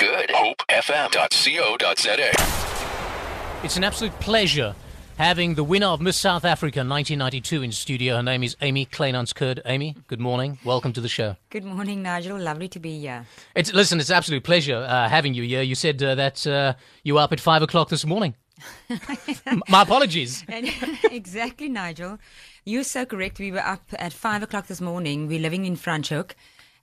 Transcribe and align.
good. 0.00 0.30
HopeFM.co.za. 0.30 2.30
It's 3.62 3.76
an 3.76 3.84
absolute 3.84 4.18
pleasure 4.18 4.74
having 5.18 5.56
the 5.56 5.62
winner 5.62 5.88
of 5.88 6.00
Miss 6.00 6.16
South 6.16 6.46
Africa 6.46 6.78
1992 6.78 7.62
in 7.62 7.70
studio. 7.70 8.16
Her 8.16 8.22
name 8.22 8.42
is 8.42 8.56
Amy 8.62 8.86
Kleinhans-Curd. 8.86 9.60
Amy, 9.66 9.96
good 10.06 10.18
morning. 10.18 10.58
Welcome 10.64 10.94
to 10.94 11.02
the 11.02 11.08
show. 11.10 11.36
Good 11.50 11.64
morning, 11.64 12.02
Nigel. 12.02 12.38
Lovely 12.38 12.66
to 12.68 12.80
be 12.80 12.98
here. 12.98 13.26
It's 13.54 13.74
listen. 13.74 14.00
It's 14.00 14.08
an 14.08 14.16
absolute 14.16 14.42
pleasure 14.42 14.76
uh, 14.76 15.10
having 15.10 15.34
you 15.34 15.42
here. 15.42 15.60
You 15.60 15.74
said 15.74 16.02
uh, 16.02 16.14
that 16.14 16.46
uh, 16.46 16.72
you 17.04 17.16
were 17.16 17.20
up 17.20 17.34
at 17.34 17.40
five 17.40 17.60
o'clock 17.60 17.90
this 17.90 18.06
morning. 18.06 18.34
My 19.68 19.82
apologies. 19.82 20.46
Exactly, 21.10 21.68
Nigel. 21.68 22.18
You're 22.64 22.84
so 22.84 23.04
correct. 23.04 23.38
We 23.38 23.52
were 23.52 23.58
up 23.58 23.82
at 23.98 24.14
five 24.14 24.42
o'clock 24.42 24.66
this 24.66 24.80
morning. 24.80 25.26
We're 25.26 25.40
living 25.40 25.66
in 25.66 25.76
Franschhoek. 25.76 26.32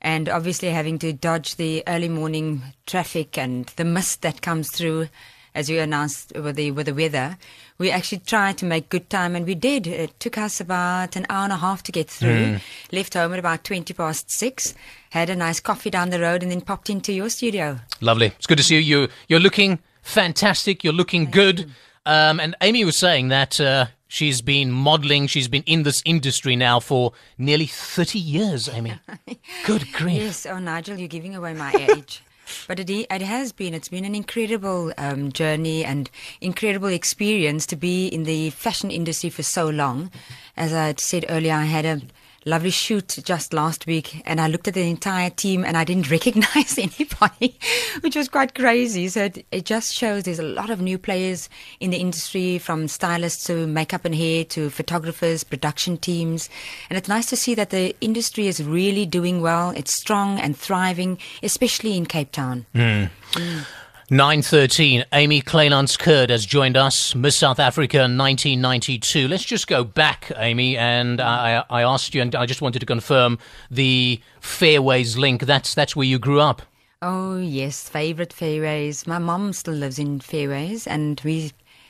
And 0.01 0.29
obviously 0.29 0.69
having 0.69 0.99
to 0.99 1.11
dodge 1.13 1.55
the 1.55 1.83
early 1.87 2.09
morning 2.09 2.61
traffic 2.85 3.37
and 3.37 3.65
the 3.77 3.85
mist 3.85 4.21
that 4.21 4.41
comes 4.41 4.69
through 4.69 5.09
as 5.57 5.71
you 5.71 5.79
announced 5.79 6.31
with 6.35 6.55
the 6.55 6.69
with 6.69 6.85
the 6.85 6.93
weather, 6.93 7.35
we 7.79 7.89
actually 7.89 8.19
tried 8.19 8.59
to 8.59 8.65
make 8.65 8.89
good 8.89 9.09
time, 9.09 9.35
and 9.35 9.47
we 9.47 9.55
did. 9.55 9.87
It 9.87 10.19
took 10.19 10.37
us 10.37 10.61
about 10.61 11.15
an 11.15 11.25
hour 11.31 11.45
and 11.45 11.51
a 11.51 11.57
half 11.57 11.81
to 11.83 11.91
get 11.91 12.07
through. 12.11 12.59
Left 12.91 13.15
home 13.15 13.33
at 13.33 13.39
about 13.39 13.63
twenty 13.63 13.91
past 13.91 14.29
six. 14.29 14.75
Had 15.09 15.31
a 15.31 15.35
nice 15.35 15.59
coffee 15.59 15.89
down 15.89 16.11
the 16.11 16.19
road, 16.19 16.43
and 16.43 16.51
then 16.51 16.61
popped 16.61 16.91
into 16.91 17.11
your 17.11 17.29
studio. 17.29 17.79
Lovely. 18.01 18.27
It's 18.27 18.45
good 18.45 18.59
to 18.59 18.63
see 18.63 18.75
you. 18.75 19.01
you 19.01 19.07
you're 19.27 19.39
looking 19.39 19.79
fantastic. 20.03 20.83
You're 20.83 20.93
looking 20.93 21.25
good. 21.31 21.71
Um, 22.05 22.39
and 22.39 22.55
Amy 22.61 22.85
was 22.85 22.95
saying 22.95 23.29
that 23.29 23.59
uh, 23.59 23.87
she's 24.07 24.41
been 24.41 24.71
modelling. 24.71 25.27
She's 25.27 25.47
been 25.47 25.63
in 25.65 25.83
this 25.83 26.01
industry 26.05 26.55
now 26.55 26.79
for 26.79 27.13
nearly 27.37 27.65
thirty 27.67 28.19
years. 28.19 28.69
Amy, 28.69 28.93
good 29.65 29.91
grief. 29.93 30.21
Yes, 30.21 30.45
oh 30.45 30.59
Nigel, 30.59 30.97
you're 30.97 31.07
giving 31.07 31.35
away 31.35 31.53
my 31.53 31.71
age. 31.97 32.21
But 32.67 32.79
it, 32.79 32.89
it 32.89 33.21
has 33.21 33.51
been, 33.51 33.73
it's 33.73 33.89
been 33.89 34.05
an 34.05 34.15
incredible 34.15 34.93
um, 34.97 35.31
journey 35.31 35.83
and 35.83 36.09
incredible 36.41 36.87
experience 36.87 37.65
to 37.67 37.75
be 37.75 38.07
in 38.07 38.23
the 38.23 38.51
fashion 38.51 38.89
industry 38.89 39.29
for 39.29 39.43
so 39.43 39.69
long. 39.69 40.11
As 40.55 40.73
I 40.73 40.93
said 40.97 41.25
earlier, 41.29 41.53
I 41.53 41.65
had 41.65 41.85
a 41.85 42.01
lovely 42.47 42.69
shoot 42.69 43.19
just 43.23 43.51
last 43.53 43.85
week 43.85 44.21
and 44.25 44.39
I 44.39 44.47
looked 44.47 44.69
at 44.69 44.73
the 44.73 44.89
entire 44.89 45.29
team 45.29 45.65
and 45.65 45.75
I 45.75 45.83
didn't 45.83 46.09
recognize 46.17 46.77
anybody, 46.77 47.59
which 47.99 48.15
was 48.15 48.29
quite 48.29 48.55
crazy. 48.55 49.09
So 49.09 49.25
it, 49.25 49.45
it 49.51 49.65
just 49.65 49.93
shows 49.93 50.23
there's 50.23 50.39
a 50.39 50.43
lot 50.43 50.69
of 50.69 50.81
new 50.81 50.97
players 50.97 51.49
in 51.79 51.91
the 51.91 51.97
industry 51.97 52.57
from 52.57 52.87
stylists 52.87 53.43
to 53.45 53.67
makeup 53.67 54.05
and 54.05 54.15
hair 54.15 54.45
to 54.45 54.69
photographers, 54.69 55.43
production 55.43 55.97
teams. 55.97 56.49
And 56.89 56.97
it's 56.97 57.09
nice 57.09 57.25
to 57.27 57.35
see 57.35 57.53
that 57.55 57.69
the 57.69 57.95
industry 57.99 58.47
is 58.47 58.63
really 58.63 59.05
doing 59.05 59.41
well. 59.41 59.71
It's 59.71 59.93
strong 59.93 60.39
and 60.39 60.57
thriving, 60.57 61.19
especially 61.43 61.97
in 61.97 62.05
Cape 62.05 62.31
Town. 62.31 62.65
Hmm. 62.73 63.05
Mm. 63.33 63.65
9.13, 64.09 65.03
Amy 65.11 65.41
Kleinhans-Curd 65.41 66.29
has 66.29 66.45
joined 66.45 66.77
us, 66.77 67.13
Miss 67.13 67.35
South 67.35 67.59
Africa 67.59 67.97
1992. 67.97 69.27
Let's 69.27 69.43
just 69.43 69.67
go 69.67 69.83
back, 69.83 70.31
Amy, 70.37 70.77
and 70.77 71.19
I, 71.19 71.65
I 71.69 71.81
asked 71.81 72.15
you, 72.15 72.21
and 72.21 72.33
I 72.33 72.45
just 72.45 72.61
wanted 72.61 72.79
to 72.79 72.85
confirm 72.85 73.37
the 73.69 74.21
Fairways 74.39 75.17
link. 75.17 75.41
That's, 75.41 75.75
that's 75.75 75.93
where 75.93 76.07
you 76.07 76.19
grew 76.19 76.39
up. 76.39 76.61
Oh 77.01 77.37
yes, 77.37 77.89
favorite 77.89 78.31
Fairways. 78.31 79.05
My 79.07 79.19
mom 79.19 79.51
still 79.51 79.73
lives 79.73 79.99
in 79.99 80.21
Fairways, 80.21 80.87
and 80.87 81.19
we're 81.25 81.49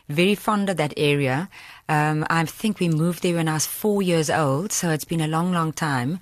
very 0.10 0.34
fond 0.34 0.72
of 0.72 0.78
that 0.78 0.96
area. 0.98 1.50
Um, 1.88 2.26
I 2.32 2.46
think 2.46 2.80
we 2.80 2.90
moved 2.90 3.22
there 3.22 3.36
when 3.36 3.48
I 3.48 3.54
was 3.54 3.68
four 3.68 4.02
years 4.02 4.32
old, 4.32 4.72
so 4.72 4.90
it's 4.90 5.06
been 5.06 5.22
a 5.22 5.28
long, 5.28 5.52
long 5.52 5.72
time. 5.72 6.20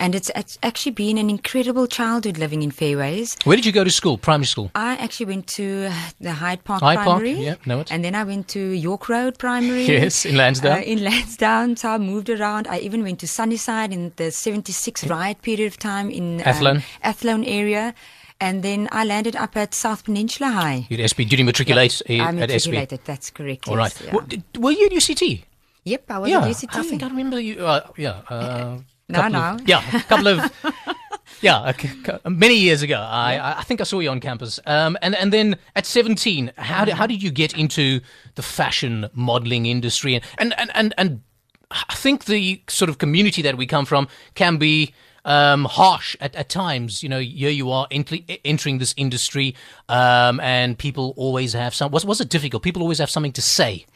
And 0.00 0.14
it's, 0.14 0.30
it's 0.34 0.58
actually 0.62 0.92
been 0.92 1.18
an 1.18 1.28
incredible 1.28 1.86
childhood 1.86 2.38
living 2.38 2.62
in 2.62 2.70
Fairways. 2.70 3.36
Where 3.44 3.54
did 3.54 3.66
you 3.66 3.72
go 3.72 3.84
to 3.84 3.90
school, 3.90 4.16
primary 4.16 4.46
school? 4.46 4.70
I 4.74 4.94
actually 4.96 5.26
went 5.26 5.46
to 5.48 5.90
the 6.18 6.32
Hyde 6.32 6.64
Park 6.64 6.80
Hyde 6.80 6.98
Park, 6.98 7.22
yeah, 7.26 7.56
know 7.66 7.80
it. 7.80 7.92
And 7.92 8.02
then 8.02 8.14
I 8.14 8.24
went 8.24 8.48
to 8.48 8.60
York 8.60 9.08
Road 9.10 9.38
Primary. 9.38 9.84
Yes, 10.00 10.24
in 10.24 10.36
Lansdowne. 10.36 10.78
Uh, 10.78 10.80
in 10.80 11.04
Lansdowne. 11.04 11.76
So 11.76 11.90
I 11.90 11.98
moved 11.98 12.30
around. 12.30 12.66
I 12.68 12.78
even 12.78 13.02
went 13.02 13.20
to 13.20 13.28
Sunnyside 13.28 13.92
in 13.92 14.12
the 14.16 14.30
76 14.30 15.06
riot 15.06 15.42
period 15.42 15.66
of 15.66 15.78
time 15.78 16.10
in 16.10 16.40
Athlone. 16.42 16.78
Um, 16.78 16.82
Athlone 17.02 17.44
area. 17.44 17.94
And 18.40 18.62
then 18.62 18.88
I 18.90 19.04
landed 19.04 19.36
up 19.36 19.54
at 19.56 19.74
South 19.74 20.04
Peninsula 20.04 20.50
High. 20.50 20.86
You 20.88 20.96
at 20.96 21.10
SB. 21.10 21.28
Did 21.28 21.38
you 21.40 21.44
matriculate 21.44 22.00
uh, 22.08 22.14
I 22.14 22.28
at 22.28 22.34
SB? 22.34 22.38
matriculated, 22.38 23.00
that's 23.04 23.30
correct. 23.30 23.68
All 23.68 23.76
yes, 23.76 24.00
right. 24.00 24.06
yeah. 24.06 24.16
Well, 24.16 24.26
did- 24.26 24.44
were 24.56 24.70
you 24.72 24.86
at 24.86 24.92
UCT? 24.92 25.44
Yep, 25.84 26.10
I 26.10 26.18
was 26.18 26.30
yeah, 26.30 26.38
at 26.38 26.50
UCT. 26.50 26.68
I 26.78 26.82
think 26.82 27.02
I 27.02 27.08
remember 27.08 27.38
you. 27.40 27.66
Uh, 27.66 27.86
yeah. 27.96 28.22
Uh, 28.28 28.78
No, 29.10 29.28
no. 29.28 29.40
Of, 29.54 29.68
yeah, 29.68 29.82
a 29.96 30.02
couple 30.04 30.28
of. 30.28 30.52
Yeah, 31.42 31.70
a 31.70 31.72
c- 31.72 31.88
c- 31.88 32.12
many 32.28 32.56
years 32.56 32.82
ago, 32.82 32.98
I, 33.00 33.36
I- 33.38 33.58
I 33.60 33.62
think 33.62 33.80
I 33.80 33.84
saw 33.84 34.00
you 34.00 34.10
on 34.10 34.20
campus. 34.20 34.60
Um, 34.66 34.98
and 35.00 35.14
and 35.14 35.32
then 35.32 35.56
at 35.74 35.86
seventeen, 35.86 36.52
how 36.58 36.84
did, 36.84 36.94
how 36.96 37.06
did 37.06 37.22
you 37.22 37.30
get 37.30 37.56
into 37.56 38.00
the 38.34 38.42
fashion 38.42 39.08
modeling 39.14 39.64
industry? 39.64 40.20
And 40.36 40.52
and 40.58 40.70
and 40.74 40.92
and, 40.98 41.22
I 41.70 41.94
think 41.94 42.26
the 42.26 42.60
sort 42.68 42.90
of 42.90 42.98
community 42.98 43.40
that 43.42 43.56
we 43.56 43.64
come 43.66 43.86
from 43.86 44.08
can 44.34 44.58
be 44.58 44.92
um, 45.24 45.64
harsh 45.64 46.14
at, 46.20 46.34
at 46.36 46.50
times. 46.50 47.02
You 47.02 47.08
know, 47.08 47.20
here 47.20 47.48
you 47.50 47.70
are 47.70 47.86
entry, 47.90 48.26
entering 48.44 48.76
this 48.78 48.92
industry, 48.98 49.54
um, 49.88 50.40
and 50.40 50.76
people 50.76 51.14
always 51.16 51.54
have 51.54 51.74
some. 51.74 51.90
Was 51.90 52.04
was 52.04 52.20
it 52.20 52.28
difficult? 52.28 52.62
People 52.62 52.82
always 52.82 52.98
have 52.98 53.08
something 53.08 53.32
to 53.32 53.42
say. 53.42 53.86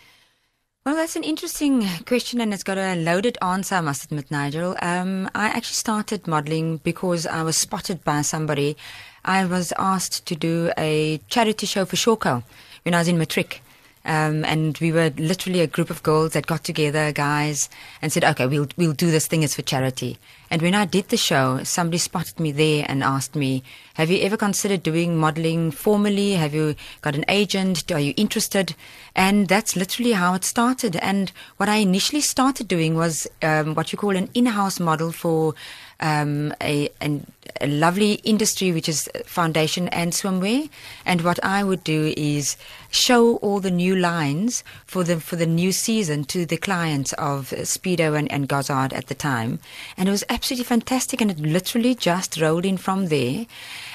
Well, 0.86 0.96
that's 0.96 1.16
an 1.16 1.24
interesting 1.24 1.88
question, 2.04 2.42
and 2.42 2.52
it's 2.52 2.62
got 2.62 2.76
a 2.76 2.94
loaded 2.94 3.38
answer, 3.40 3.76
I 3.76 3.80
must 3.80 4.04
admit, 4.04 4.30
Nigel. 4.30 4.76
Um, 4.82 5.30
I 5.34 5.46
actually 5.46 5.76
started 5.76 6.26
modeling 6.28 6.76
because 6.84 7.26
I 7.26 7.42
was 7.42 7.56
spotted 7.56 8.04
by 8.04 8.20
somebody. 8.20 8.76
I 9.24 9.46
was 9.46 9.72
asked 9.78 10.26
to 10.26 10.36
do 10.36 10.72
a 10.76 11.20
charity 11.28 11.64
show 11.64 11.86
for 11.86 11.96
Shawco 11.96 12.42
when 12.82 12.92
I 12.92 12.98
was 12.98 13.08
in 13.08 13.16
matric. 13.16 13.62
Um, 14.04 14.44
and 14.44 14.76
we 14.78 14.92
were 14.92 15.10
literally 15.16 15.60
a 15.60 15.66
group 15.66 15.88
of 15.88 16.02
girls 16.02 16.32
that 16.32 16.46
got 16.46 16.62
together, 16.62 17.10
guys, 17.12 17.70
and 18.02 18.12
said, 18.12 18.24
"Okay, 18.24 18.46
we'll 18.46 18.68
we'll 18.76 18.92
do 18.92 19.10
this 19.10 19.26
thing. 19.26 19.42
It's 19.42 19.54
for 19.54 19.62
charity." 19.62 20.18
And 20.50 20.60
when 20.60 20.74
I 20.74 20.84
did 20.84 21.08
the 21.08 21.16
show, 21.16 21.64
somebody 21.64 21.98
spotted 21.98 22.38
me 22.38 22.52
there 22.52 22.84
and 22.86 23.02
asked 23.02 23.34
me, 23.34 23.62
"Have 23.94 24.10
you 24.10 24.20
ever 24.20 24.36
considered 24.36 24.82
doing 24.82 25.16
modeling 25.16 25.70
formally? 25.70 26.32
Have 26.32 26.52
you 26.52 26.74
got 27.00 27.14
an 27.14 27.24
agent? 27.28 27.90
Are 27.90 28.00
you 28.00 28.12
interested?" 28.16 28.74
And 29.16 29.48
that's 29.48 29.74
literally 29.74 30.12
how 30.12 30.34
it 30.34 30.44
started. 30.44 30.96
And 30.96 31.32
what 31.56 31.68
I 31.68 31.76
initially 31.76 32.20
started 32.20 32.68
doing 32.68 32.96
was 32.96 33.26
um, 33.42 33.74
what 33.74 33.90
you 33.90 33.98
call 33.98 34.16
an 34.16 34.28
in-house 34.34 34.78
model 34.80 35.12
for 35.12 35.54
um, 36.00 36.54
a, 36.60 36.88
an, 37.00 37.30
a 37.60 37.66
lovely 37.66 38.14
industry, 38.24 38.72
which 38.72 38.88
is 38.88 39.08
foundation 39.24 39.88
and 39.88 40.12
swimwear. 40.12 40.68
And 41.04 41.22
what 41.22 41.42
I 41.44 41.64
would 41.64 41.84
do 41.84 42.12
is 42.16 42.56
show 42.90 43.36
all 43.36 43.60
the 43.60 43.70
new 43.70 43.96
lines 43.96 44.64
for 44.86 45.04
the 45.04 45.20
for 45.20 45.36
the 45.36 45.46
new 45.46 45.72
season 45.72 46.24
to 46.24 46.46
the 46.46 46.56
clients 46.56 47.12
of 47.14 47.50
Speedo 47.50 48.18
and, 48.18 48.30
and 48.30 48.48
Gossard 48.48 48.92
at 48.92 49.06
the 49.06 49.14
time. 49.14 49.58
And 49.96 50.08
it 50.08 50.12
was 50.12 50.24
absolutely 50.28 50.64
fantastic, 50.64 51.20
and 51.20 51.30
it 51.30 51.38
literally 51.38 51.94
just 51.94 52.40
rolled 52.40 52.66
in 52.66 52.76
from 52.76 53.06
there. 53.06 53.46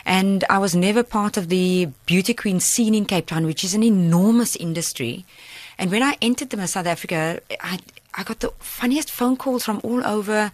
And 0.06 0.44
I 0.50 0.58
was 0.58 0.76
never 0.76 1.04
part 1.04 1.38
of 1.38 1.50
the 1.50 1.90
beauty 2.06 2.34
queen 2.34 2.60
scene 2.60 2.96
in 2.96 3.06
Cape 3.06 3.28
Town, 3.28 3.46
which 3.46 3.64
is 3.64 3.74
an 3.74 3.84
enormous 3.84 4.56
industry. 4.56 5.26
And 5.78 5.92
when 5.92 6.04
I 6.04 6.18
entered 6.22 6.50
the 6.50 6.58
Miss 6.58 6.72
South 6.72 6.88
Africa, 6.88 7.40
I, 7.62 7.80
I 8.14 8.24
got 8.24 8.42
the 8.42 8.52
funniest 8.60 9.10
phone 9.10 9.38
calls 9.38 9.64
from 9.64 9.80
all 9.84 10.06
over 10.06 10.52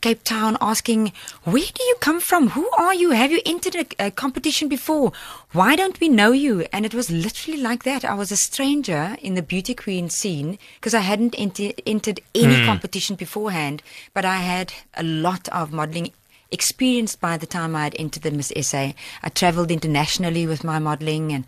Cape 0.00 0.22
Town 0.22 0.56
asking, 0.60 1.12
Where 1.42 1.62
do 1.74 1.82
you 1.82 1.96
come 2.00 2.20
from? 2.20 2.50
Who 2.50 2.68
are 2.78 2.94
you? 2.94 3.10
Have 3.10 3.32
you 3.32 3.40
entered 3.44 3.74
a, 3.74 4.06
a 4.06 4.10
competition 4.10 4.68
before? 4.68 5.12
Why 5.52 5.74
don't 5.74 5.98
we 5.98 6.08
know 6.08 6.30
you? 6.30 6.66
And 6.72 6.86
it 6.86 6.94
was 6.94 7.10
literally 7.10 7.60
like 7.60 7.82
that. 7.82 8.04
I 8.04 8.14
was 8.14 8.30
a 8.30 8.36
stranger 8.36 9.16
in 9.20 9.34
the 9.34 9.42
beauty 9.42 9.74
queen 9.74 10.08
scene 10.08 10.58
because 10.76 10.94
I 10.94 11.00
hadn't 11.00 11.34
enter, 11.36 11.72
entered 11.84 12.20
any 12.34 12.64
competition 12.64 13.16
beforehand, 13.16 13.82
but 14.14 14.24
I 14.24 14.36
had 14.36 14.72
a 14.94 15.02
lot 15.02 15.48
of 15.48 15.72
modeling 15.72 16.12
experienced 16.50 17.20
by 17.20 17.36
the 17.36 17.46
time 17.46 17.76
I 17.76 17.84
had 17.84 17.96
entered 17.98 18.22
the 18.22 18.30
Miss 18.30 18.52
SA. 18.62 18.92
I 19.22 19.28
traveled 19.34 19.70
internationally 19.70 20.46
with 20.46 20.64
my 20.64 20.78
modeling 20.78 21.32
and 21.32 21.44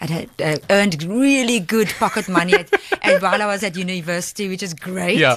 and 0.00 0.10
had 0.10 0.30
uh, 0.42 0.58
earned 0.70 1.02
really 1.04 1.60
good 1.60 1.88
pocket 1.98 2.28
money 2.28 2.54
at, 2.54 2.70
and 3.02 3.22
while 3.22 3.40
I 3.40 3.46
was 3.46 3.62
at 3.62 3.76
university, 3.76 4.48
which 4.48 4.62
is 4.62 4.74
great. 4.74 5.18
Yeah. 5.18 5.36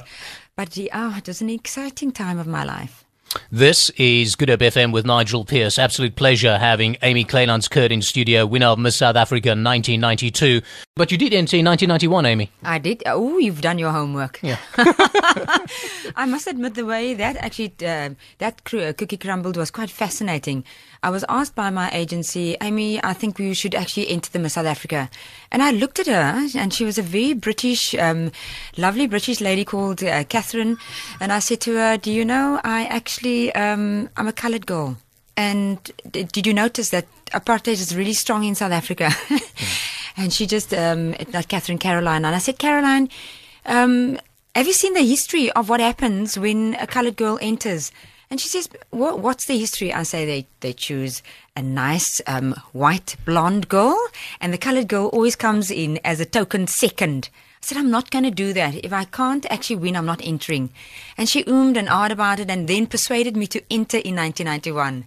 But 0.57 0.71
the, 0.71 0.89
oh, 0.92 1.15
it 1.15 1.27
was 1.27 1.39
an 1.39 1.51
exciting 1.51 2.12
time 2.12 2.39
of 2.39 2.48
my 2.48 2.63
life. 2.63 3.06
This 3.51 3.92
is 3.92 4.36
Good 4.36 4.50
Hope 4.50 4.62
FM 4.62 4.92
with 4.92 5.06
Nigel 5.06 5.45
Pierce. 5.45 5.77
Absolute 5.77 6.15
pleasure 6.15 6.57
having 6.57 6.98
Amy 7.04 7.25
Kleinhans-Curd 7.25 7.92
in 7.92 8.01
studio, 8.01 8.44
winner 8.48 8.65
of 8.68 8.80
Miss 8.80 8.95
South 8.95 9.15
Africa 9.15 9.50
1992. 9.50 10.62
But 10.95 11.12
you 11.12 11.18
did 11.19 11.33
enter 11.33 11.57
in 11.57 11.65
1991, 11.65 12.25
Amy. 12.25 12.50
I 12.63 12.80
did. 12.80 13.04
Oh, 13.06 13.38
you've 13.38 13.62
done 13.62 13.77
your 13.77 13.92
homework. 13.92 14.39
Yeah. 14.42 14.57
I 16.15 16.25
must 16.27 16.48
admit, 16.48 16.74
the 16.74 16.86
way 16.86 17.13
that 17.13 17.36
actually 17.36 17.74
uh, 17.86 18.15
that 18.39 18.63
cr- 18.63 18.94
cookie 18.94 19.18
crumbled 19.18 19.57
was 19.57 19.69
quite 19.69 19.92
fascinating. 19.92 20.63
I 21.03 21.09
was 21.09 21.23
asked 21.29 21.55
by 21.55 21.69
my 21.69 21.89
agency, 21.91 22.57
Amy, 22.61 23.03
I 23.03 23.13
think 23.13 23.38
we 23.38 23.53
should 23.53 23.75
actually 23.75 24.09
enter 24.09 24.31
them 24.31 24.44
in 24.44 24.49
South 24.49 24.65
Africa, 24.65 25.09
and 25.51 25.61
I 25.61 25.71
looked 25.71 25.99
at 25.99 26.07
her, 26.07 26.47
and 26.55 26.73
she 26.73 26.85
was 26.85 26.97
a 26.97 27.03
very 27.03 27.33
British, 27.33 27.94
um, 27.95 28.31
lovely 28.77 29.07
British 29.07 29.41
lady 29.41 29.65
called 29.65 30.03
uh, 30.03 30.23
Catherine, 30.25 30.77
and 31.19 31.31
I 31.31 31.39
said 31.39 31.61
to 31.61 31.75
her, 31.75 31.97
"Do 31.97 32.11
you 32.11 32.25
know 32.25 32.59
I 32.63 32.85
actually 32.85 33.53
um, 33.55 34.09
I'm 34.17 34.27
a 34.27 34.33
coloured 34.33 34.65
girl." 34.65 34.97
And 35.39 35.77
did 36.11 36.47
you 36.47 36.53
notice 36.53 36.89
that 36.89 37.05
apartheid 37.31 37.73
is 37.73 37.95
really 37.95 38.13
strong 38.13 38.44
in 38.44 38.55
South 38.55 38.71
Africa. 38.71 39.11
and 40.17 40.31
she 40.31 40.45
just, 40.45 40.73
um, 40.73 41.15
like 41.33 41.47
Catherine 41.47 41.77
Caroline, 41.77 42.25
and 42.25 42.35
I 42.35 42.39
said, 42.39 42.57
Caroline, 42.57 43.09
um, 43.65 44.19
have 44.55 44.67
you 44.67 44.73
seen 44.73 44.94
the 44.94 45.01
history 45.01 45.51
of 45.51 45.69
what 45.69 45.79
happens 45.79 46.38
when 46.38 46.75
a 46.75 46.88
colored 46.88 47.15
girl 47.15 47.38
enters? 47.41 47.91
And 48.29 48.41
she 48.41 48.50
says, 48.50 48.68
what, 48.89 49.19
what's 49.19 49.45
the 49.45 49.57
history? 49.57 49.94
I 49.94 50.03
say 50.03 50.25
they, 50.25 50.47
they 50.59 50.74
choose 50.74 51.24
a 51.56 51.62
nice 51.62 52.21
um, 52.27 52.56
white 52.74 53.15
blonde 53.25 53.69
girl, 53.69 53.97
and 54.41 54.53
the 54.53 54.57
colored 54.57 54.89
girl 54.89 55.07
always 55.07 55.38
comes 55.38 55.71
in 55.71 56.00
as 56.03 56.19
a 56.19 56.25
token 56.25 56.68
second. 56.68 57.29
I 57.33 57.65
said, 57.65 57.77
I'm 57.77 57.89
not 57.89 58.12
going 58.12 58.25
to 58.25 58.31
do 58.31 58.51
that. 58.53 58.75
If 58.83 58.91
I 58.91 59.06
can't 59.06 59.45
actually 59.50 59.77
win, 59.77 59.95
I'm 59.95 60.06
not 60.06 60.21
entering. 60.24 60.71
And 61.18 61.29
she 61.29 61.44
oomed 61.45 61.77
and 61.77 61.88
ahed 61.88 62.12
about 62.12 62.39
it 62.39 62.50
and 62.50 62.68
then 62.68 62.88
persuaded 62.88 63.38
me 63.38 63.47
to 63.47 63.62
enter 63.71 63.97
in 63.97 64.15
1991. 64.15 65.06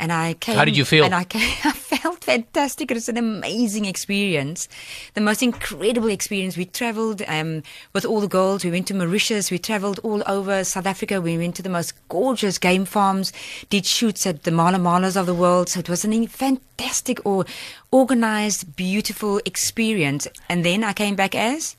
And 0.00 0.12
I 0.12 0.34
came. 0.34 0.56
How 0.56 0.64
did 0.64 0.76
you 0.76 0.84
feel? 0.84 1.04
And 1.04 1.14
I, 1.14 1.24
came, 1.24 1.40
I 1.64 1.72
felt 1.72 2.24
fantastic. 2.24 2.90
It 2.90 2.94
was 2.94 3.08
an 3.08 3.16
amazing 3.16 3.84
experience, 3.84 4.68
the 5.14 5.20
most 5.20 5.42
incredible 5.42 6.08
experience. 6.08 6.56
We 6.56 6.64
travelled 6.64 7.22
um, 7.28 7.62
with 7.92 8.04
all 8.04 8.20
the 8.20 8.28
girls. 8.28 8.64
We 8.64 8.70
went 8.70 8.88
to 8.88 8.94
Mauritius. 8.94 9.50
We 9.50 9.58
travelled 9.58 10.00
all 10.02 10.22
over 10.26 10.64
South 10.64 10.86
Africa. 10.86 11.20
We 11.20 11.38
went 11.38 11.54
to 11.56 11.62
the 11.62 11.68
most 11.68 11.94
gorgeous 12.08 12.58
game 12.58 12.84
farms. 12.84 13.32
Did 13.70 13.86
shoots 13.86 14.26
at 14.26 14.42
the 14.42 14.50
Mala 14.50 14.78
Malas 14.78 15.16
of 15.16 15.26
the 15.26 15.34
world. 15.34 15.68
So 15.68 15.80
it 15.80 15.88
was 15.88 16.04
a 16.04 16.26
fantastic 16.26 17.24
or 17.24 17.44
organized, 17.90 18.76
beautiful 18.76 19.40
experience. 19.44 20.26
And 20.48 20.64
then 20.64 20.82
I 20.84 20.92
came 20.92 21.14
back 21.14 21.34
as 21.34 21.76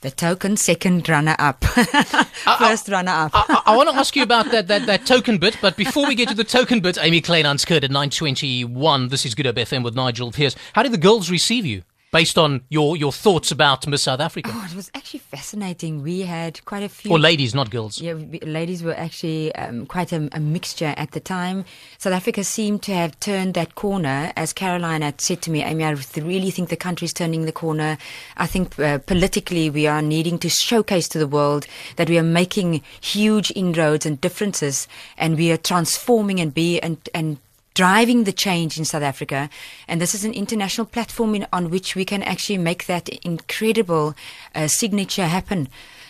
the 0.00 0.10
token 0.10 0.56
second 0.56 1.08
runner 1.08 1.34
up, 1.38 1.64
first 2.58 2.88
runner 2.88 3.12
up. 3.12 3.30
I, 3.34 3.44
I, 3.48 3.72
I 3.72 3.76
want 3.76 3.88
to 3.88 3.96
ask 3.96 4.14
you 4.14 4.22
about 4.22 4.50
that, 4.50 4.68
that, 4.68 4.86
that 4.86 5.06
token 5.06 5.38
bit, 5.38 5.56
but 5.60 5.76
before 5.76 6.06
we 6.06 6.14
get 6.14 6.28
to 6.28 6.34
the 6.34 6.44
token 6.44 6.80
bit, 6.80 6.98
Amy 7.00 7.20
Kleinhans-Curd 7.22 7.84
at 7.84 7.90
921. 7.90 9.08
This 9.08 9.24
is 9.24 9.34
Good 9.34 9.46
Hope 9.46 9.56
FM 9.56 9.82
with 9.82 9.94
Nigel 9.94 10.30
Pearce. 10.32 10.54
How 10.74 10.82
did 10.82 10.92
the 10.92 10.98
girls 10.98 11.30
receive 11.30 11.64
you? 11.64 11.82
Based 12.16 12.38
on 12.38 12.62
your, 12.70 12.96
your 12.96 13.12
thoughts 13.12 13.50
about 13.50 13.86
Miss 13.86 14.04
South 14.04 14.20
Africa? 14.20 14.50
Oh, 14.50 14.66
it 14.70 14.74
was 14.74 14.90
actually 14.94 15.20
fascinating. 15.20 16.02
We 16.02 16.22
had 16.22 16.64
quite 16.64 16.82
a 16.82 16.88
few. 16.88 17.10
Or 17.10 17.18
ladies, 17.18 17.54
not 17.54 17.68
girls. 17.68 18.00
Yeah, 18.00 18.14
we, 18.14 18.40
ladies 18.40 18.82
were 18.82 18.94
actually 18.94 19.54
um, 19.54 19.84
quite 19.84 20.12
a, 20.12 20.26
a, 20.32 20.40
mixture 20.40 20.94
at 20.96 21.10
the 21.10 21.20
time. 21.20 21.66
South 21.98 22.14
Africa 22.14 22.42
seemed 22.42 22.82
to 22.84 22.94
have 22.94 23.20
turned 23.20 23.52
that 23.52 23.74
corner, 23.74 24.32
as 24.34 24.54
Caroline 24.54 25.02
had 25.02 25.20
said 25.20 25.42
to 25.42 25.50
me. 25.50 25.62
Amy, 25.62 25.84
I 25.84 25.90
really 26.16 26.50
think 26.50 26.70
the 26.70 26.76
country's 26.76 27.12
turning 27.12 27.44
the 27.44 27.52
corner. 27.52 27.98
I 28.38 28.46
think 28.46 28.78
uh, 28.78 28.96
politically 28.96 29.68
we 29.68 29.86
are 29.86 30.00
needing 30.00 30.38
to 30.38 30.48
showcase 30.48 31.08
to 31.08 31.18
the 31.18 31.28
world 31.28 31.66
that 31.96 32.08
we 32.08 32.16
are 32.16 32.22
making 32.22 32.82
huge 32.98 33.52
inroads 33.54 34.06
and 34.06 34.18
differences, 34.22 34.88
and 35.18 35.36
we 35.36 35.52
are 35.52 35.58
transforming 35.58 36.40
and 36.40 36.54
be 36.54 36.80
and 36.80 36.96
and 37.12 37.36
driving 37.76 38.24
the 38.24 38.32
change 38.32 38.78
in 38.78 38.86
South 38.86 39.02
Africa. 39.02 39.50
And 39.86 40.00
this 40.00 40.14
is 40.14 40.24
an 40.24 40.32
international 40.32 40.86
platform 40.86 41.34
in, 41.34 41.46
on 41.52 41.68
which 41.68 41.94
we 41.94 42.06
can 42.06 42.22
actually 42.22 42.56
make 42.56 42.86
that 42.86 43.08
incredible 43.08 44.14
uh, 44.54 44.66
signature 44.66 45.26
happen. 45.26 45.68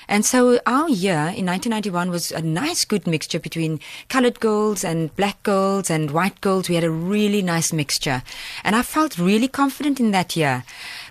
And 0.08 0.24
so 0.24 0.60
our 0.66 0.88
year 0.88 1.34
in 1.34 1.46
1991 1.46 2.10
was 2.10 2.30
a 2.30 2.40
nice, 2.40 2.84
good 2.84 3.08
mixture 3.08 3.40
between 3.40 3.80
colored 4.08 4.38
girls 4.38 4.84
and 4.84 5.14
black 5.16 5.42
girls 5.42 5.90
and 5.90 6.12
white 6.12 6.40
girls. 6.40 6.68
We 6.68 6.76
had 6.76 6.84
a 6.84 6.90
really 6.90 7.42
nice 7.42 7.72
mixture. 7.72 8.22
And 8.62 8.76
I 8.76 8.82
felt 8.82 9.18
really 9.18 9.48
confident 9.48 9.98
in 9.98 10.12
that 10.12 10.36
year. 10.36 10.62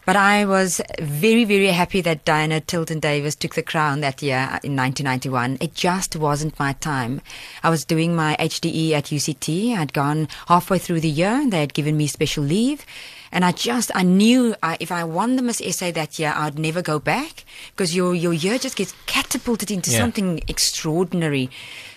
But 0.06 0.16
I 0.16 0.46
was 0.46 0.82
very, 1.00 1.46
very 1.46 1.68
happy 1.68 2.02
that 2.02 2.26
Diana 2.26 2.62
Tilden 2.62 3.00
Davis 3.00 3.36
took 3.36 3.56
the 3.56 3.64
crown 3.64 4.02
that 4.02 4.22
year 4.22 4.60
in 4.64 4.76
1991. 4.76 5.58
It 5.60 5.74
just 5.74 6.16
wasn't 6.16 6.60
my 6.60 6.74
time. 6.74 7.22
I 7.64 7.70
was 7.70 7.86
doing 7.86 8.16
my 8.16 8.36
HDE 8.40 8.92
at 8.92 9.06
UCT. 9.06 9.76
I'd 9.76 9.94
gone 9.94 10.28
halfway 10.48 10.78
through 10.78 11.00
the 11.00 11.10
year. 11.10 11.50
They 11.50 11.60
had 11.60 11.74
given 11.74 11.98
me 11.98 12.08
special 12.08 12.44
leave. 12.44 12.86
And 13.32 13.44
I 13.44 13.52
just, 13.52 13.92
I 13.94 14.04
knew 14.04 14.56
I, 14.64 14.78
if 14.80 14.92
I 14.92 15.04
won 15.04 15.36
the 15.36 15.42
Miss 15.42 15.58
SA 15.58 15.92
that 15.92 16.18
year, 16.20 16.34
I'd 16.36 16.58
never 16.58 16.82
go 16.82 17.00
back 17.00 17.44
because 17.72 17.96
your, 17.96 18.16
your 18.16 18.32
year 18.32 18.58
just 18.58 18.78
gets 18.78 18.94
catapulted 19.08 19.72
into 19.72 19.92
yeah. 19.92 19.98
something 19.98 20.40
extraordinary. 20.48 21.50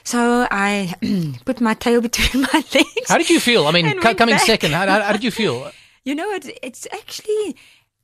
So 0.02 0.49
I 0.50 0.94
put 1.44 1.61
my 1.61 1.75
tail 1.75 2.00
between 2.00 2.43
my 2.52 2.64
legs. 2.75 3.08
How 3.08 3.19
did 3.19 3.31
you 3.31 3.38
feel? 3.38 3.66
I 3.66 3.72
mean, 3.72 4.00
coming 4.00 4.34
back. 4.34 4.46
second, 4.46 4.72
how, 4.72 4.87
how, 4.87 5.02
how, 5.02 5.12
did 5.12 5.22
you 5.22 5.31
feel? 5.31 5.70
You 6.04 6.14
know, 6.14 6.31
it, 6.31 6.58
it's 6.62 6.87
actually, 6.90 7.54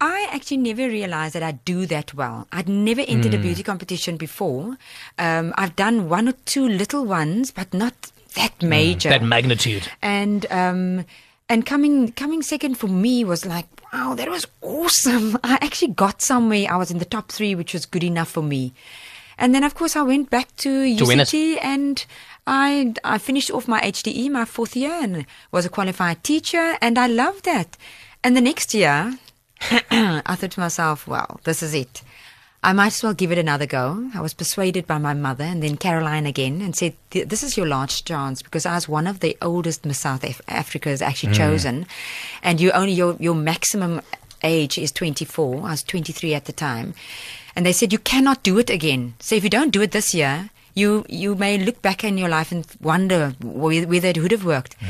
I 0.04 0.28
actually 0.30 0.58
never 0.58 0.86
realized 0.86 1.34
that 1.34 1.42
I 1.42 1.52
do 1.52 1.86
that 1.86 2.12
well. 2.12 2.46
I'd 2.52 2.68
never 2.68 3.00
entered 3.00 3.32
mm. 3.32 3.36
a 3.36 3.38
hmm. 3.38 3.42
beauty 3.42 3.62
competition 3.62 4.18
before. 4.18 4.76
Um, 5.18 5.54
I've 5.56 5.76
done 5.76 6.10
one 6.10 6.28
or 6.28 6.34
two 6.44 6.68
little 6.68 7.06
ones, 7.06 7.50
but 7.50 7.72
not 7.72 7.94
that 8.34 8.52
hmm, 8.60 8.68
major. 8.68 9.08
Mm, 9.08 9.12
that 9.12 9.22
magnitude. 9.22 9.88
And, 10.02 10.44
um, 10.50 11.06
and 11.48 11.64
coming 11.64 12.12
coming 12.12 12.42
second 12.42 12.74
for 12.76 12.88
me 12.88 13.24
was 13.24 13.44
like 13.46 13.66
wow 13.92 14.14
that 14.14 14.30
was 14.30 14.46
awesome 14.62 15.38
i 15.44 15.58
actually 15.60 15.92
got 15.92 16.22
somewhere 16.22 16.66
i 16.70 16.76
was 16.76 16.90
in 16.90 16.96
the 16.98 17.04
top 17.04 17.30
three 17.30 17.54
which 17.54 17.74
was 17.74 17.84
good 17.84 18.02
enough 18.02 18.30
for 18.30 18.42
me 18.42 18.72
and 19.36 19.54
then 19.54 19.62
of 19.62 19.74
course 19.74 19.94
i 19.94 20.00
went 20.00 20.30
back 20.30 20.48
to, 20.56 20.96
to 20.96 21.04
uct 21.04 21.58
and 21.60 22.06
i 22.46 22.94
i 23.04 23.18
finished 23.18 23.50
off 23.50 23.68
my 23.68 23.78
hde 23.82 24.30
my 24.30 24.46
fourth 24.46 24.74
year 24.74 24.98
and 25.02 25.26
was 25.52 25.66
a 25.66 25.68
qualified 25.68 26.24
teacher 26.24 26.78
and 26.80 26.98
i 26.98 27.06
loved 27.06 27.44
that 27.44 27.76
and 28.22 28.34
the 28.34 28.40
next 28.40 28.72
year 28.72 29.18
I 29.90 30.34
thought 30.36 30.52
to 30.52 30.60
myself, 30.60 31.06
well, 31.06 31.40
this 31.44 31.62
is 31.62 31.74
it. 31.74 32.02
I 32.62 32.72
might 32.72 32.88
as 32.88 33.02
well 33.02 33.12
give 33.12 33.30
it 33.30 33.36
another 33.36 33.66
go. 33.66 34.10
I 34.14 34.22
was 34.22 34.32
persuaded 34.32 34.86
by 34.86 34.96
my 34.96 35.12
mother 35.12 35.44
and 35.44 35.62
then 35.62 35.76
Caroline 35.76 36.24
again 36.24 36.62
and 36.62 36.74
said, 36.74 36.94
this 37.10 37.42
is 37.42 37.58
your 37.58 37.66
last 37.66 38.06
chance 38.06 38.40
because 38.40 38.64
I 38.64 38.74
was 38.74 38.88
one 38.88 39.06
of 39.06 39.20
the 39.20 39.36
oldest 39.42 39.84
Miss 39.84 39.98
South 39.98 40.24
Af- 40.24 40.40
Africa 40.48 40.88
is 40.88 41.02
actually 41.02 41.34
mm. 41.34 41.36
chosen. 41.36 41.86
And 42.42 42.62
you 42.62 42.70
only, 42.72 42.92
your, 42.92 43.16
your 43.20 43.34
maximum 43.34 44.00
age 44.42 44.78
is 44.78 44.92
24. 44.92 45.58
I 45.58 45.70
was 45.72 45.82
23 45.82 46.32
at 46.32 46.46
the 46.46 46.52
time. 46.52 46.94
And 47.54 47.66
they 47.66 47.72
said, 47.72 47.92
you 47.92 47.98
cannot 47.98 48.42
do 48.42 48.58
it 48.58 48.70
again. 48.70 49.14
So 49.20 49.34
if 49.34 49.44
you 49.44 49.50
don't 49.50 49.70
do 49.70 49.82
it 49.82 49.92
this 49.92 50.14
year, 50.14 50.48
you, 50.74 51.04
you 51.08 51.34
may 51.34 51.58
look 51.58 51.82
back 51.82 52.02
in 52.02 52.16
your 52.16 52.30
life 52.30 52.50
and 52.50 52.66
wonder 52.80 53.34
whether 53.42 54.08
it 54.08 54.18
would 54.18 54.32
have 54.32 54.44
worked. 54.44 54.80
Mm. 54.80 54.88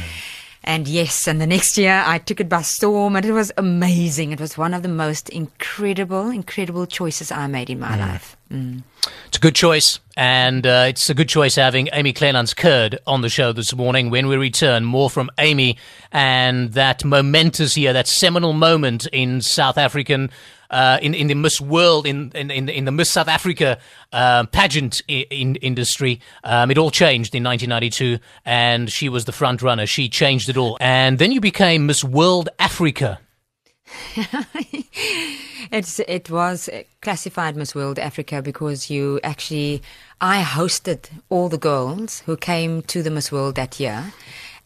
And 0.67 0.89
yes, 0.89 1.29
and 1.29 1.41
the 1.41 1.47
next 1.47 1.77
year 1.77 2.03
I 2.07 2.19
took 2.19 2.41
it 2.41 2.49
by 2.49 2.63
storm 2.63 3.17
and 3.17 3.25
it 3.25 3.33
was 3.33 3.53
amazing. 3.59 4.33
It 4.33 4.41
was 4.41 4.57
one 4.57 4.73
of 4.73 4.83
the 4.83 4.89
most 4.89 5.29
incredible, 5.29 6.31
incredible 6.31 6.87
choices 6.87 7.31
I 7.31 7.47
made 7.49 7.69
in 7.69 7.79
my 7.79 7.97
mm. 7.97 8.01
life. 8.01 8.37
Mm. 8.55 8.83
It's 9.27 9.37
a 9.37 9.41
good 9.41 9.57
choice, 9.57 9.99
and 10.17 10.65
uh, 10.65 10.87
it's 10.89 11.11
a 11.11 11.15
good 11.15 11.29
choice 11.29 11.57
having 11.57 11.89
Amy 11.93 12.13
Kleinhans-Curd 12.13 13.01
on 13.05 13.21
the 13.21 13.29
show 13.29 13.53
this 13.53 13.75
morning. 13.75 14.11
When 14.11 14.29
we 14.29 14.37
return, 14.37 14.85
more 14.85 15.11
from 15.11 15.29
Amy 15.39 15.77
and 16.13 16.73
that 16.75 17.05
momentous 17.05 17.77
year, 17.77 17.93
that 17.93 18.07
seminal 18.07 18.53
moment 18.53 19.07
in 19.13 19.43
South 19.43 19.77
African 19.77 20.31
uh, 20.71 20.99
in 21.03 21.15
in 21.15 21.27
the 21.27 21.35
Miss 21.35 21.61
World 21.61 22.07
in 22.07 22.31
in 22.33 22.69
in 22.69 22.85
the 22.85 22.93
Miss 22.93 23.11
South 23.11 23.29
Africa 23.29 23.79
uh, 24.13 24.47
pageant 24.47 25.03
in, 25.09 25.57
industry. 25.57 26.21
Um, 26.45 26.71
it 26.71 26.79
all 26.79 26.93
changed 26.93 27.35
in 27.35 27.43
1992, 27.43 28.23
and 28.45 28.91
she 28.91 29.09
was 29.09 29.25
the 29.25 29.33
front 29.33 29.63
runner. 29.63 29.87
She 29.87 30.09
changed 30.09 30.49
it 30.49 30.57
all, 30.57 30.79
and 30.81 31.19
then 31.19 31.33
you 31.33 31.41
became 31.41 31.87
Miss 31.87 32.05
World 32.05 32.49
Africa. 32.59 33.19
it's 35.71 36.01
it 36.01 36.31
was 36.31 36.71
classified 37.03 37.57
Miss 37.57 37.75
World 37.75 37.99
Africa 37.99 38.41
because 38.43 38.91
you 38.91 39.21
actually 39.23 39.83
I 40.21 40.43
hosted 40.43 41.11
all 41.29 41.49
the 41.49 41.59
girls 41.59 42.21
who 42.21 42.37
came 42.37 42.83
to 42.83 43.03
the 43.03 43.11
Miss 43.11 43.31
World 43.31 43.55
that 43.57 43.79
year, 43.81 44.13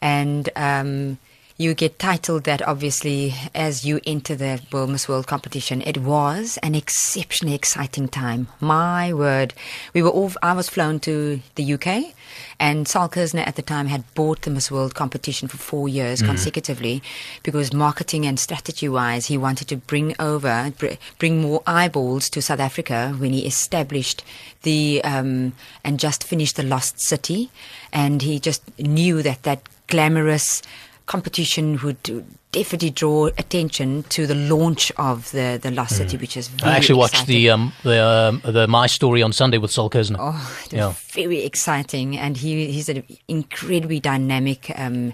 and. 0.01 0.49
Um, 0.55 1.17
you 1.59 1.73
get 1.73 1.99
titled 1.99 2.45
that 2.45 2.65
obviously 2.65 3.35
as 3.53 3.85
you 3.85 3.99
enter 4.07 4.33
the 4.33 4.61
Miss 4.87 5.09
World 5.09 5.27
competition. 5.27 5.81
It 5.81 5.97
was 5.97 6.57
an 6.63 6.73
exceptionally 6.73 7.53
exciting 7.53 8.07
time. 8.07 8.47
My 8.61 9.13
word. 9.13 9.53
We 9.93 10.01
were 10.01 10.09
all, 10.09 10.31
I 10.41 10.53
was 10.53 10.69
flown 10.69 11.01
to 11.01 11.41
the 11.55 11.73
UK 11.73 12.15
and 12.61 12.87
Sol 12.87 13.09
Kerzner 13.09 13.45
at 13.45 13.57
the 13.57 13.61
time 13.61 13.87
had 13.87 14.05
bought 14.15 14.43
the 14.43 14.51
Miss 14.51 14.71
World 14.71 14.95
competition 14.95 15.49
for 15.49 15.57
four 15.57 15.89
years 15.89 16.21
mm. 16.21 16.27
consecutively 16.27 17.03
because 17.43 17.73
marketing 17.73 18.25
and 18.25 18.39
strategy 18.39 18.87
wise, 18.87 19.25
he 19.25 19.37
wanted 19.37 19.67
to 19.67 19.75
bring 19.75 20.15
over, 20.17 20.71
bring 21.17 21.41
more 21.41 21.61
eyeballs 21.67 22.29
to 22.29 22.41
South 22.41 22.61
Africa 22.61 23.13
when 23.17 23.33
he 23.33 23.45
established 23.45 24.23
the, 24.61 25.03
um, 25.03 25.51
and 25.83 25.99
just 25.99 26.23
finished 26.23 26.55
the 26.55 26.63
Lost 26.63 27.01
City. 27.01 27.51
And 27.91 28.21
he 28.21 28.39
just 28.39 28.79
knew 28.79 29.21
that 29.23 29.43
that 29.43 29.61
glamorous, 29.87 30.61
competition 31.09 31.79
would 31.83 32.23
definitely 32.51 32.91
draw 32.91 33.25
attention 33.25 34.03
to 34.03 34.27
the 34.27 34.35
launch 34.35 34.91
of 34.97 35.31
the 35.31 35.59
the 35.61 35.71
Lost 35.71 35.97
City, 35.97 36.17
mm. 36.17 36.21
which 36.21 36.37
is 36.37 36.47
very 36.47 36.71
I 36.71 36.75
actually 36.77 37.01
exciting. 37.01 37.17
watched 37.17 37.27
the 37.27 37.49
um, 37.49 37.73
the 37.83 37.97
um, 38.05 38.41
the 38.45 38.67
My 38.67 38.85
Story 38.87 39.23
on 39.23 39.33
Sunday 39.33 39.57
with 39.57 39.71
Sol 39.71 39.89
Kerzner. 39.89 40.17
Oh, 40.19 40.67
yeah. 40.69 40.93
very 41.09 41.43
exciting, 41.43 42.15
and 42.17 42.37
he 42.37 42.71
he's 42.71 42.89
an 42.89 43.03
incredibly 43.27 43.99
dynamic 43.99 44.71
um, 44.75 45.13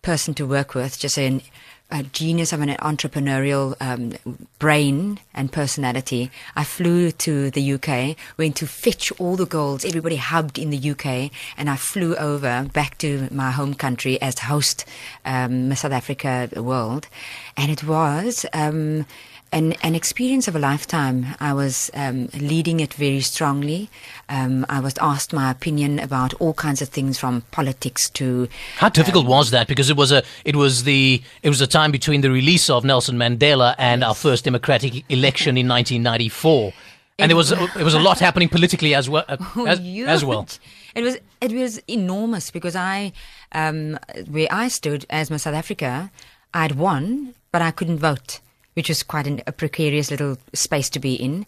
person 0.00 0.32
to 0.34 0.46
work 0.46 0.74
with. 0.74 0.98
Just 0.98 1.18
an 1.18 1.42
a 1.90 2.02
genius 2.02 2.52
of 2.52 2.60
an 2.60 2.70
entrepreneurial 2.70 3.76
um, 3.80 4.12
brain 4.58 5.20
and 5.32 5.52
personality, 5.52 6.30
I 6.56 6.64
flew 6.64 7.12
to 7.12 7.50
the 7.50 7.72
UK, 7.74 8.16
went 8.36 8.56
to 8.56 8.66
fetch 8.66 9.12
all 9.20 9.36
the 9.36 9.46
goals. 9.46 9.84
Everybody 9.84 10.16
hubbed 10.16 10.58
in 10.58 10.70
the 10.70 10.90
UK, 10.90 11.30
and 11.56 11.70
I 11.70 11.76
flew 11.76 12.16
over 12.16 12.68
back 12.72 12.98
to 12.98 13.28
my 13.30 13.50
home 13.50 13.74
country 13.74 14.20
as 14.20 14.40
host 14.40 14.84
um, 15.24 15.74
South 15.74 15.92
Africa 15.92 16.48
World, 16.56 17.08
and 17.56 17.70
it 17.70 17.84
was. 17.84 18.44
Um, 18.52 19.06
an, 19.52 19.72
an 19.82 19.94
experience 19.94 20.48
of 20.48 20.56
a 20.56 20.58
lifetime. 20.58 21.26
I 21.40 21.52
was 21.52 21.90
um, 21.94 22.28
leading 22.34 22.80
it 22.80 22.94
very 22.94 23.20
strongly. 23.20 23.90
Um, 24.28 24.66
I 24.68 24.80
was 24.80 24.94
asked 24.98 25.32
my 25.32 25.50
opinion 25.50 25.98
about 25.98 26.34
all 26.34 26.54
kinds 26.54 26.82
of 26.82 26.88
things 26.88 27.18
from 27.18 27.42
politics 27.52 28.10
to. 28.10 28.48
How 28.76 28.88
difficult 28.88 29.24
um, 29.26 29.30
was 29.30 29.50
that? 29.50 29.68
Because 29.68 29.90
it 29.90 29.96
was 29.96 30.12
a 30.12 30.22
it 30.44 30.56
was 30.56 30.84
the 30.84 31.22
it 31.42 31.48
was 31.48 31.60
a 31.60 31.66
time 31.66 31.92
between 31.92 32.20
the 32.20 32.30
release 32.30 32.68
of 32.68 32.84
Nelson 32.84 33.16
Mandela 33.16 33.74
and 33.78 34.00
yes. 34.00 34.08
our 34.08 34.14
first 34.14 34.44
democratic 34.44 35.04
election 35.10 35.56
in 35.56 35.68
1994. 35.68 36.72
And 37.18 37.30
there 37.30 37.36
was 37.36 37.50
it 37.50 37.76
was 37.76 37.94
a 37.94 37.98
lot 37.98 38.18
happening 38.18 38.50
politically 38.50 38.94
as 38.94 39.08
well 39.08 39.24
oh, 39.26 39.64
as, 39.66 39.80
as 39.80 40.22
well. 40.22 40.46
It 40.94 41.02
was 41.02 41.16
it 41.40 41.50
was 41.50 41.78
enormous 41.88 42.50
because 42.50 42.76
I 42.76 43.12
um, 43.52 43.98
where 44.28 44.48
I 44.50 44.68
stood 44.68 45.06
as 45.08 45.30
Miss 45.30 45.44
South 45.44 45.54
Africa, 45.54 46.10
I'd 46.52 46.72
won, 46.72 47.34
but 47.52 47.62
I 47.62 47.70
couldn't 47.70 48.00
vote 48.00 48.40
which 48.76 48.90
was 48.90 49.02
quite 49.02 49.26
an, 49.26 49.40
a 49.46 49.52
precarious 49.52 50.10
little 50.10 50.36
space 50.52 50.90
to 50.90 51.00
be 51.00 51.14
in. 51.14 51.46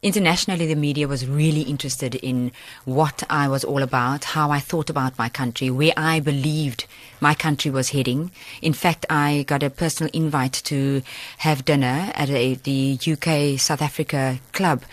Internationally, 0.00 0.64
the 0.66 0.76
media 0.76 1.08
was 1.08 1.26
really 1.26 1.62
interested 1.62 2.14
in 2.14 2.52
what 2.84 3.24
I 3.28 3.48
was 3.48 3.64
all 3.64 3.82
about, 3.82 4.22
how 4.22 4.52
I 4.52 4.60
thought 4.60 4.88
about 4.88 5.18
my 5.18 5.28
country, 5.28 5.70
where 5.70 5.92
I 5.96 6.20
believed 6.20 6.86
my 7.20 7.34
country 7.34 7.72
was 7.72 7.90
heading. 7.90 8.30
In 8.62 8.72
fact, 8.72 9.06
I 9.10 9.44
got 9.48 9.64
a 9.64 9.70
personal 9.70 10.08
invite 10.14 10.52
to 10.66 11.02
have 11.38 11.64
dinner 11.64 12.12
at 12.14 12.30
a, 12.30 12.54
the 12.54 12.96
UK 13.04 13.58
South 13.58 13.82
Africa 13.82 14.38
club 14.52 14.84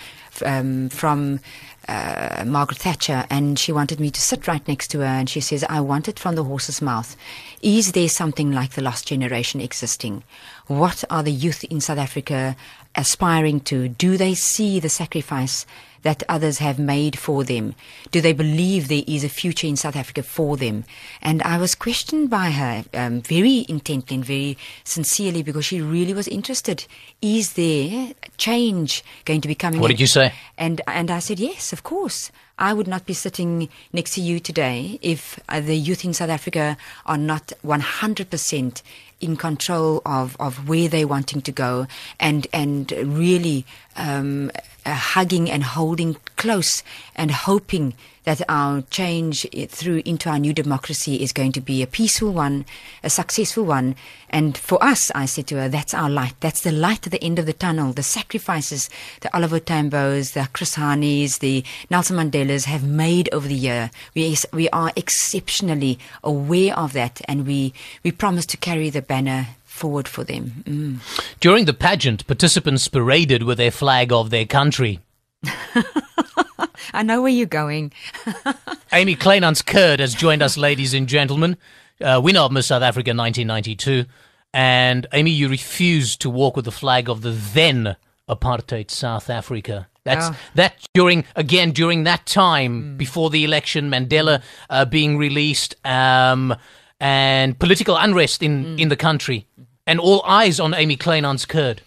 um, 0.43 0.89
from 0.89 1.39
uh, 1.87 2.43
Margaret 2.47 2.79
Thatcher, 2.79 3.25
and 3.29 3.59
she 3.59 3.71
wanted 3.71 3.99
me 3.99 4.09
to 4.09 4.19
sit 4.19 4.47
right 4.47 4.67
next 4.67 4.87
to 4.87 4.99
her. 4.99 5.05
And 5.05 5.29
she 5.29 5.39
says, 5.39 5.63
I 5.69 5.81
want 5.81 6.07
it 6.07 6.17
from 6.17 6.33
the 6.33 6.43
horse's 6.43 6.81
mouth. 6.81 7.15
Is 7.61 7.91
there 7.91 8.09
something 8.09 8.51
like 8.51 8.71
the 8.71 8.81
lost 8.81 9.07
generation 9.07 9.61
existing? 9.61 10.23
What 10.67 11.03
are 11.11 11.21
the 11.21 11.31
youth 11.31 11.63
in 11.65 11.79
South 11.79 11.99
Africa 11.99 12.55
aspiring 12.95 13.59
to? 13.61 13.87
Do 13.87 14.17
they 14.17 14.33
see 14.33 14.79
the 14.79 14.89
sacrifice 14.89 15.65
that 16.01 16.23
others 16.29 16.59
have 16.59 16.79
made 16.79 17.17
for 17.19 17.43
them? 17.43 17.75
Do 18.11 18.21
they 18.21 18.33
believe 18.33 18.87
there 18.87 19.03
is 19.07 19.23
a 19.23 19.29
future 19.29 19.67
in 19.67 19.75
South 19.75 19.95
Africa 19.95 20.23
for 20.23 20.57
them? 20.57 20.85
And 21.21 21.41
I 21.43 21.57
was 21.57 21.75
questioned 21.75 22.29
by 22.29 22.51
her 22.51 22.83
um, 22.93 23.21
very 23.21 23.65
intently 23.67 24.15
and 24.15 24.25
very 24.25 24.57
sincerely 24.83 25.43
because 25.43 25.65
she 25.65 25.81
really 25.81 26.13
was 26.13 26.27
interested. 26.27 26.85
Is 27.21 27.53
there 27.53 28.13
change 28.37 29.03
going 29.25 29.41
to 29.41 29.47
be 29.47 29.55
coming? 29.55 29.79
What 29.79 29.91
in? 29.91 29.97
did 29.97 30.01
you 30.01 30.07
say? 30.07 30.33
And 30.57 30.81
and 30.87 31.11
I 31.11 31.19
said 31.19 31.39
yes, 31.39 31.73
of 31.73 31.83
course. 31.83 32.31
I 32.57 32.71
would 32.71 32.87
not 32.87 33.05
be 33.05 33.13
sitting 33.13 33.67
next 33.91 34.13
to 34.13 34.21
you 34.21 34.39
today 34.39 34.97
if 35.01 35.37
uh, 35.49 35.59
the 35.59 35.75
youth 35.75 36.05
in 36.05 36.13
South 36.13 36.29
Africa 36.29 36.77
are 37.05 37.17
not 37.17 37.51
100% 37.65 38.81
in 39.25 39.35
control 39.35 40.01
of, 40.05 40.37
of 40.39 40.69
where 40.69 40.87
they're 40.87 41.07
wanting 41.07 41.41
to 41.41 41.51
go 41.51 41.87
and, 42.19 42.47
and 42.53 42.91
really 42.91 43.65
um, 43.95 44.51
uh, 44.85 44.93
hugging 44.93 45.49
and 45.49 45.63
holding 45.63 46.15
close 46.37 46.83
and 47.15 47.31
hoping 47.31 47.95
that 48.25 48.41
our 48.49 48.81
change 48.89 49.47
through 49.69 50.01
into 50.03 50.29
our 50.29 50.39
new 50.39 50.53
democracy 50.53 51.21
is 51.21 51.31
going 51.31 51.51
to 51.51 51.61
be 51.61 51.81
a 51.81 51.87
peaceful 51.87 52.31
one, 52.31 52.65
a 53.03 53.09
successful 53.09 53.63
one. 53.63 53.95
And 54.29 54.57
for 54.57 54.83
us, 54.83 55.11
I 55.13 55.25
said 55.25 55.47
to 55.47 55.55
her, 55.57 55.69
that's 55.69 55.93
our 55.93 56.09
light. 56.09 56.33
That's 56.39 56.61
the 56.61 56.71
light 56.71 57.05
at 57.05 57.11
the 57.11 57.23
end 57.23 57.39
of 57.39 57.45
the 57.45 57.53
tunnel. 57.53 57.93
The 57.93 58.03
sacrifices 58.03 58.89
the 59.21 59.33
Oliver 59.35 59.59
Tambos, 59.59 60.33
the 60.33 60.49
Chris 60.51 60.75
Hanis, 60.75 61.39
the 61.39 61.63
Nelson 61.89 62.17
Mandelas 62.17 62.65
have 62.65 62.83
made 62.83 63.29
over 63.31 63.47
the 63.47 63.55
year. 63.55 63.91
We, 64.15 64.35
we 64.51 64.69
are 64.69 64.91
exceptionally 64.95 65.99
aware 66.23 66.77
of 66.77 66.93
that 66.93 67.21
and 67.25 67.45
we, 67.45 67.73
we 68.03 68.11
promise 68.11 68.47
to 68.47 68.57
carry 68.57 68.89
the 68.89 69.03
banner 69.15 69.47
forward 69.63 70.07
for 70.09 70.25
them. 70.25 70.63
Mm. 70.65 71.39
During 71.39 71.65
the 71.65 71.73
pageant, 71.73 72.27
participants 72.27 72.87
paraded 72.89 73.43
with 73.43 73.57
their 73.57 73.71
flag 73.71 74.11
of 74.11 74.29
their 74.29 74.45
country. 74.45 74.99
I 76.93 77.03
know 77.03 77.21
where 77.21 77.31
you're 77.31 77.45
going. 77.45 77.93
Amy 78.91 79.15
Kleinhans-Curd 79.15 80.01
has 80.01 80.13
joined 80.13 80.41
us, 80.41 80.57
ladies 80.57 80.93
and 80.93 81.07
gentlemen, 81.07 81.55
uh, 82.01 82.19
winner 82.21 82.41
of 82.41 82.51
Miss 82.51 82.67
South 82.67 82.83
Africa 82.83 83.11
1992. 83.11 84.05
And 84.53 85.07
Amy, 85.13 85.31
you 85.31 85.47
refused 85.47 86.19
to 86.21 86.29
walk 86.29 86.57
with 86.57 86.65
the 86.65 86.71
flag 86.71 87.09
of 87.09 87.21
the 87.21 87.31
then 87.31 87.95
apartheid 88.27 88.91
South 88.91 89.29
Africa. 89.29 89.87
That's 90.03 90.27
oh. 90.27 90.35
that 90.55 90.75
during 90.93 91.25
again 91.35 91.71
during 91.71 92.03
that 92.03 92.25
time 92.25 92.83
mm. 92.83 92.97
before 92.97 93.29
the 93.29 93.43
election, 93.43 93.89
Mandela 93.89 94.41
uh, 94.69 94.85
being 94.85 95.17
released, 95.17 95.75
um, 95.85 96.55
and 96.99 97.57
political 97.59 97.95
unrest 97.97 98.41
in 98.41 98.65
mm. 98.65 98.79
in 98.79 98.89
the 98.89 98.95
country, 98.95 99.47
and 99.85 99.99
all 99.99 100.21
eyes 100.25 100.59
on 100.59 100.73
Amy 100.73 100.97
Kleinhans-Curd. 100.97 101.81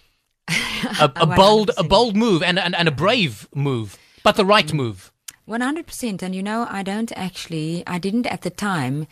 A, 0.99 1.11
a 1.17 1.27
bold 1.27 1.69
a 1.77 1.83
bold 1.83 2.15
move 2.15 2.41
and, 2.41 2.57
and, 2.57 2.73
and 2.73 2.87
a 2.87 2.91
brave 2.91 3.47
move 3.53 3.99
but 4.23 4.35
the 4.35 4.45
right 4.45 4.73
move. 4.73 5.11
100%. 5.47 6.21
And 6.21 6.35
you 6.35 6.43
know, 6.43 6.67
I 6.69 6.83
don't 6.83 7.11
actually, 7.15 7.83
I 7.87 7.97
didn't 7.97 8.27
at 8.27 8.41
the 8.41 8.49
time 8.49 9.07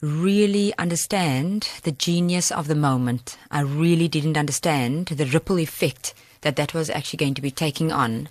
really 0.00 0.76
understand 0.76 1.68
the 1.82 1.92
genius 1.92 2.52
of 2.52 2.68
the 2.68 2.74
moment. 2.74 3.38
I 3.50 3.60
really 3.60 4.08
didn't 4.08 4.36
understand 4.36 5.06
the 5.06 5.24
ripple 5.24 5.58
effect 5.58 6.14
that 6.42 6.56
that 6.56 6.74
was 6.74 6.90
actually 6.90 7.16
going 7.16 7.34
to 7.34 7.42
be 7.42 7.50
taking 7.50 7.90
on. 7.90 8.28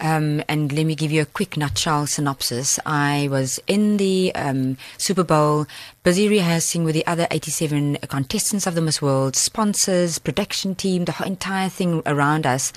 Um, 0.00 0.42
and 0.48 0.72
let 0.72 0.86
me 0.86 0.94
give 0.94 1.12
you 1.12 1.22
a 1.22 1.26
quick 1.26 1.56
nutshell 1.56 2.06
synopsis. 2.06 2.78
I 2.86 3.28
was 3.30 3.60
in 3.66 3.98
the 3.98 4.34
um, 4.34 4.78
Super 4.96 5.24
Bowl, 5.24 5.66
busy 6.02 6.28
rehearsing 6.28 6.84
with 6.84 6.94
the 6.94 7.06
other 7.06 7.26
87 7.30 7.98
contestants 8.08 8.66
of 8.66 8.74
the 8.74 8.80
Miss 8.80 9.02
World, 9.02 9.36
sponsors, 9.36 10.18
production 10.18 10.74
team, 10.74 11.04
the 11.04 11.14
entire 11.24 11.68
thing 11.68 12.02
around 12.06 12.46
us. 12.46 12.72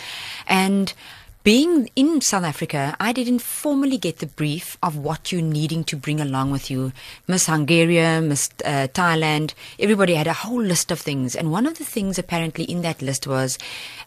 And 0.48 0.94
being 1.44 1.90
in 1.98 2.22
South 2.22 2.46
Africa, 2.46 2.96
I 3.02 3.12
didn't 3.12 3.40
formally 3.40 3.98
get 3.98 4.20
the 4.20 4.28
brief 4.28 4.78
of 4.82 4.96
what 4.96 5.30
you're 5.30 5.42
needing 5.42 5.84
to 5.86 5.98
bring 5.98 6.22
along 6.22 6.52
with 6.52 6.72
you. 6.72 6.94
Miss 7.28 7.48
Hungary, 7.48 7.98
Miss 8.22 8.50
uh, 8.64 8.88
Thailand, 8.94 9.54
everybody 9.78 10.16
had 10.16 10.28
a 10.28 10.34
whole 10.34 10.62
list 10.62 10.90
of 10.90 11.02
things. 11.02 11.36
And 11.36 11.52
one 11.52 11.66
of 11.66 11.78
the 11.78 11.84
things 11.84 12.18
apparently 12.18 12.64
in 12.64 12.82
that 12.84 13.02
list 13.02 13.28
was 13.28 13.58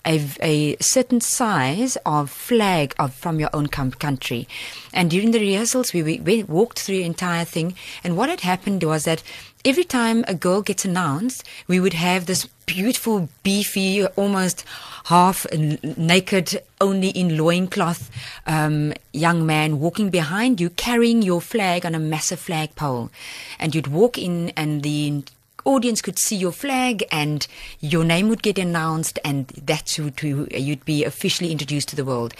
a, 0.06 0.26
a 0.40 0.76
certain 0.80 1.20
size 1.20 1.98
of 2.06 2.30
flag 2.30 2.94
of 2.98 3.12
from 3.12 3.38
your 3.38 3.50
own 3.52 3.66
com- 3.66 3.90
country. 3.90 4.48
And 4.94 5.10
during 5.10 5.32
the 5.32 5.40
rehearsals, 5.40 5.92
we, 5.92 6.02
we, 6.02 6.20
we 6.20 6.42
walked 6.42 6.78
through 6.78 6.96
the 6.96 7.04
entire 7.04 7.44
thing. 7.44 7.74
And 8.02 8.16
what 8.16 8.30
had 8.30 8.40
happened 8.40 8.82
was 8.82 9.04
that 9.04 9.22
every 9.62 9.84
time 9.84 10.24
a 10.26 10.34
girl 10.34 10.62
gets 10.62 10.86
announced, 10.86 11.44
we 11.68 11.80
would 11.80 11.94
have 11.94 12.24
this 12.24 12.48
beautiful, 12.66 13.28
beefy, 13.42 14.04
almost 14.04 14.64
half 15.04 15.46
naked, 15.52 16.60
only 16.80 17.08
in 17.10 17.38
loincloth, 17.38 18.10
um, 18.46 18.92
young 19.12 19.46
man 19.46 19.80
walking 19.80 20.10
behind 20.10 20.60
you, 20.60 20.70
carrying 20.70 21.22
your 21.22 21.40
flag 21.40 21.86
on 21.86 21.94
a 21.94 21.98
massive 21.98 22.40
flagpole. 22.40 23.10
And 23.58 23.74
you'd 23.74 23.86
walk 23.86 24.18
in 24.18 24.50
and 24.50 24.82
the 24.82 25.22
audience 25.64 26.02
could 26.02 26.18
see 26.18 26.36
your 26.36 26.52
flag 26.52 27.04
and 27.10 27.46
your 27.80 28.04
name 28.04 28.28
would 28.28 28.42
get 28.42 28.58
announced 28.58 29.18
and 29.24 29.46
that's 29.48 29.96
who 29.96 30.12
you'd 30.22 30.84
be 30.84 31.04
officially 31.04 31.52
introduced 31.52 31.88
to 31.88 31.96
the 31.96 32.04
world. 32.04 32.34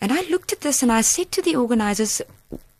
And 0.00 0.12
I 0.12 0.22
looked 0.22 0.52
at 0.52 0.60
this 0.60 0.82
and 0.82 0.92
I 0.92 1.00
said 1.00 1.32
to 1.32 1.42
the 1.42 1.56
organizers, 1.56 2.22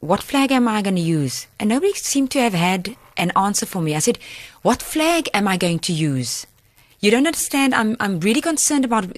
what 0.01 0.23
flag 0.23 0.53
am 0.53 0.69
I 0.69 0.83
going 0.83 0.97
to 0.97 1.03
use? 1.03 1.47
And 1.59 1.69
nobody 1.69 1.95
seemed 1.95 2.31
to 2.33 2.41
have 2.41 2.55
had 2.55 2.97
an 3.17 3.33
answer 3.35 3.67
for 3.67 3.81
me. 3.81 3.95
I 3.95 3.99
said, 3.99 4.19
What 4.63 4.83
flag 4.83 5.29
am 5.33 5.49
I 5.49 5.57
going 5.57 5.79
to 5.81 5.93
use? 5.93 6.47
You 7.07 7.13
don't 7.13 7.29
understand. 7.29 7.73
I'm, 7.73 7.97
I'm 8.01 8.19
really 8.19 8.41
concerned 8.41 8.85
about. 8.85 9.17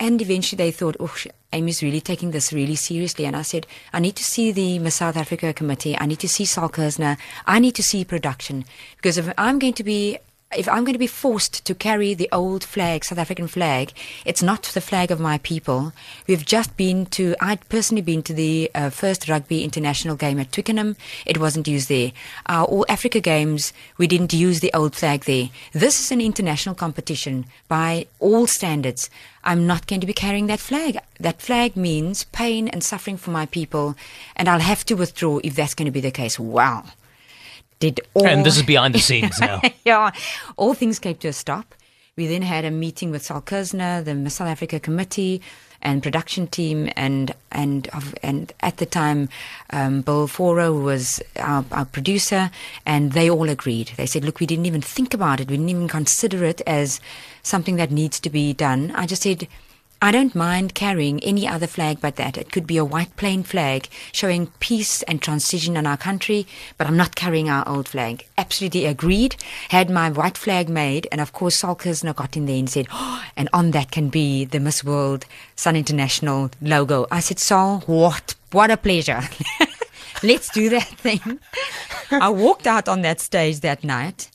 And 0.00 0.22
eventually 0.22 0.56
they 0.56 0.70
thought, 0.70 0.96
oh, 0.98 1.14
Amy's 1.52 1.82
really 1.82 2.00
taking 2.00 2.30
this 2.30 2.50
really 2.50 2.76
seriously. 2.76 3.26
And 3.26 3.36
I 3.36 3.42
said, 3.42 3.66
I 3.92 4.00
need 4.00 4.16
to 4.16 4.24
see 4.24 4.52
the 4.52 4.78
Miss 4.78 4.94
South 4.94 5.18
Africa 5.18 5.52
committee. 5.52 5.98
I 5.98 6.06
need 6.06 6.20
to 6.20 6.30
see 6.30 6.46
Sol 6.46 6.70
Kerzner. 6.70 7.18
I 7.46 7.58
need 7.58 7.74
to 7.74 7.82
see 7.82 8.06
production. 8.06 8.64
Because 8.96 9.18
if 9.18 9.30
I'm 9.36 9.58
going 9.58 9.74
to 9.74 9.84
be 9.84 10.16
if 10.54 10.68
I'm 10.68 10.84
going 10.84 10.94
to 10.94 10.98
be 10.98 11.08
forced 11.08 11.64
to 11.64 11.74
carry 11.74 12.14
the 12.14 12.28
old 12.30 12.62
flag, 12.62 13.04
South 13.04 13.18
African 13.18 13.48
flag, 13.48 13.92
it's 14.24 14.42
not 14.42 14.62
the 14.62 14.80
flag 14.80 15.10
of 15.10 15.18
my 15.18 15.38
people. 15.38 15.92
We've 16.28 16.46
just 16.46 16.76
been 16.76 17.06
to, 17.06 17.34
I'd 17.40 17.68
personally 17.68 18.02
been 18.02 18.22
to 18.22 18.32
the 18.32 18.70
uh, 18.74 18.90
first 18.90 19.28
rugby 19.28 19.64
international 19.64 20.14
game 20.14 20.38
at 20.38 20.52
Twickenham. 20.52 20.96
It 21.24 21.38
wasn't 21.38 21.66
used 21.66 21.88
there. 21.88 22.12
Our 22.46 22.64
All 22.64 22.86
Africa 22.88 23.20
games, 23.20 23.72
we 23.98 24.06
didn't 24.06 24.32
use 24.32 24.60
the 24.60 24.72
old 24.72 24.94
flag 24.94 25.24
there. 25.24 25.50
This 25.72 25.98
is 25.98 26.12
an 26.12 26.20
international 26.20 26.76
competition 26.76 27.46
by 27.66 28.06
all 28.20 28.46
standards. 28.46 29.10
I'm 29.42 29.66
not 29.66 29.88
going 29.88 30.00
to 30.00 30.06
be 30.06 30.12
carrying 30.12 30.46
that 30.46 30.60
flag. 30.60 30.98
That 31.18 31.42
flag 31.42 31.76
means 31.76 32.24
pain 32.24 32.68
and 32.68 32.84
suffering 32.84 33.16
for 33.16 33.30
my 33.30 33.46
people, 33.46 33.96
and 34.36 34.48
I'll 34.48 34.60
have 34.60 34.84
to 34.86 34.94
withdraw 34.94 35.40
if 35.42 35.56
that's 35.56 35.74
going 35.74 35.86
to 35.86 35.92
be 35.92 36.00
the 36.00 36.10
case. 36.12 36.38
Wow 36.38 36.84
did 37.78 38.00
all. 38.14 38.26
And 38.26 38.44
this 38.44 38.56
is 38.56 38.62
behind 38.62 38.94
the 38.94 38.98
scenes 38.98 39.40
now. 39.40 39.60
yeah, 39.84 40.10
all 40.56 40.74
things 40.74 40.98
came 40.98 41.16
to 41.16 41.28
a 41.28 41.32
stop. 41.32 41.74
We 42.16 42.26
then 42.26 42.42
had 42.42 42.64
a 42.64 42.70
meeting 42.70 43.10
with 43.10 43.22
Sol 43.22 43.42
Kerzner, 43.42 44.02
the 44.02 44.30
South 44.30 44.48
Africa 44.48 44.80
committee 44.80 45.42
and 45.82 46.02
production 46.02 46.46
team, 46.46 46.90
and 46.96 47.34
and 47.52 47.88
and 48.22 48.52
at 48.60 48.78
the 48.78 48.86
time, 48.86 49.28
um, 49.70 50.00
Bill 50.00 50.26
Foro 50.26 50.72
was 50.72 51.20
our, 51.36 51.64
our 51.70 51.84
producer, 51.84 52.50
and 52.84 53.12
they 53.12 53.30
all 53.30 53.48
agreed. 53.48 53.92
They 53.96 54.06
said, 54.06 54.24
"Look, 54.24 54.40
we 54.40 54.46
didn't 54.46 54.66
even 54.66 54.80
think 54.80 55.14
about 55.14 55.40
it. 55.40 55.48
We 55.48 55.56
didn't 55.56 55.70
even 55.70 55.88
consider 55.88 56.44
it 56.44 56.60
as 56.66 57.00
something 57.42 57.76
that 57.76 57.90
needs 57.90 58.18
to 58.20 58.30
be 58.30 58.52
done." 58.52 58.92
I 58.94 59.06
just 59.06 59.22
said. 59.22 59.48
I 60.02 60.10
don't 60.10 60.34
mind 60.34 60.74
carrying 60.74 61.22
any 61.24 61.48
other 61.48 61.66
flag 61.66 62.00
but 62.00 62.16
that. 62.16 62.36
It 62.36 62.52
could 62.52 62.66
be 62.66 62.76
a 62.76 62.84
white 62.84 63.16
plain 63.16 63.42
flag 63.42 63.88
showing 64.12 64.48
peace 64.60 65.02
and 65.04 65.22
transition 65.22 65.76
in 65.76 65.86
our 65.86 65.96
country, 65.96 66.46
but 66.76 66.86
I'm 66.86 66.98
not 66.98 67.14
carrying 67.14 67.48
our 67.48 67.66
old 67.66 67.88
flag. 67.88 68.26
Absolutely 68.36 68.84
agreed. 68.84 69.36
Had 69.70 69.88
my 69.88 70.10
white 70.10 70.36
flag 70.36 70.68
made, 70.68 71.08
and 71.10 71.20
of 71.20 71.32
course, 71.32 71.56
Sol 71.56 71.74
Kerzner 71.74 72.14
got 72.14 72.36
in 72.36 72.44
there 72.44 72.58
and 72.58 72.68
said, 72.68 72.88
oh, 72.92 73.24
and 73.36 73.48
on 73.52 73.70
that 73.70 73.90
can 73.90 74.10
be 74.10 74.44
the 74.44 74.60
Miss 74.60 74.84
World 74.84 75.24
Sun 75.56 75.76
International 75.76 76.50
logo. 76.60 77.06
I 77.10 77.20
said, 77.20 77.38
Sol, 77.38 77.80
what? 77.86 78.34
What 78.52 78.70
a 78.70 78.76
pleasure. 78.76 79.22
Let's 80.22 80.50
do 80.50 80.68
that 80.70 80.88
thing. 80.88 81.40
I 82.10 82.28
walked 82.28 82.66
out 82.66 82.88
on 82.88 83.02
that 83.02 83.20
stage 83.20 83.60
that 83.60 83.82
night 83.82 84.30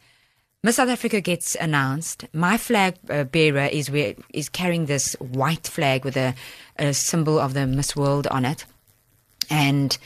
Miss 0.64 0.76
South 0.76 0.90
Africa 0.90 1.22
gets 1.22 1.56
announced. 1.56 2.28
My 2.34 2.56
flag 2.56 2.94
uh, 3.10 3.24
bearer 3.24 3.66
is 3.66 3.90
is 4.30 4.48
carrying 4.48 4.86
this 4.86 5.14
white 5.14 5.66
flag 5.66 6.06
with 6.06 6.16
a, 6.16 6.36
a 6.78 6.94
symbol 6.94 7.40
of 7.40 7.56
the 7.56 7.66
Miss 7.66 7.96
World 7.96 8.28
on 8.28 8.46
it, 8.46 8.66
and 9.50 9.98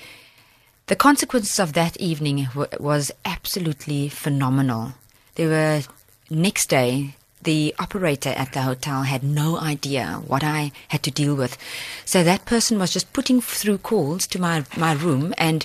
the 0.87 0.95
consequences 0.95 1.59
of 1.59 1.73
that 1.73 1.97
evening 1.97 2.47
w- 2.53 2.69
was 2.79 3.11
absolutely 3.25 4.07
phenomenal. 4.07 4.93
There 5.35 5.49
were 5.49 5.81
next 6.29 6.69
day. 6.69 7.15
The 7.41 7.75
operator 7.77 8.29
at 8.29 8.53
the 8.53 8.61
hotel 8.61 9.03
had 9.03 9.23
no 9.23 9.59
idea 9.59 10.21
what 10.25 10.43
I 10.43 10.71
had 10.87 11.03
to 11.03 11.11
deal 11.11 11.35
with. 11.35 11.57
So 12.05 12.23
that 12.23 12.45
person 12.45 12.79
was 12.79 12.91
just 12.93 13.13
putting 13.13 13.41
through 13.41 13.79
calls 13.79 14.25
to 14.27 14.39
my, 14.41 14.65
my 14.75 14.93
room 14.93 15.33
and 15.37 15.63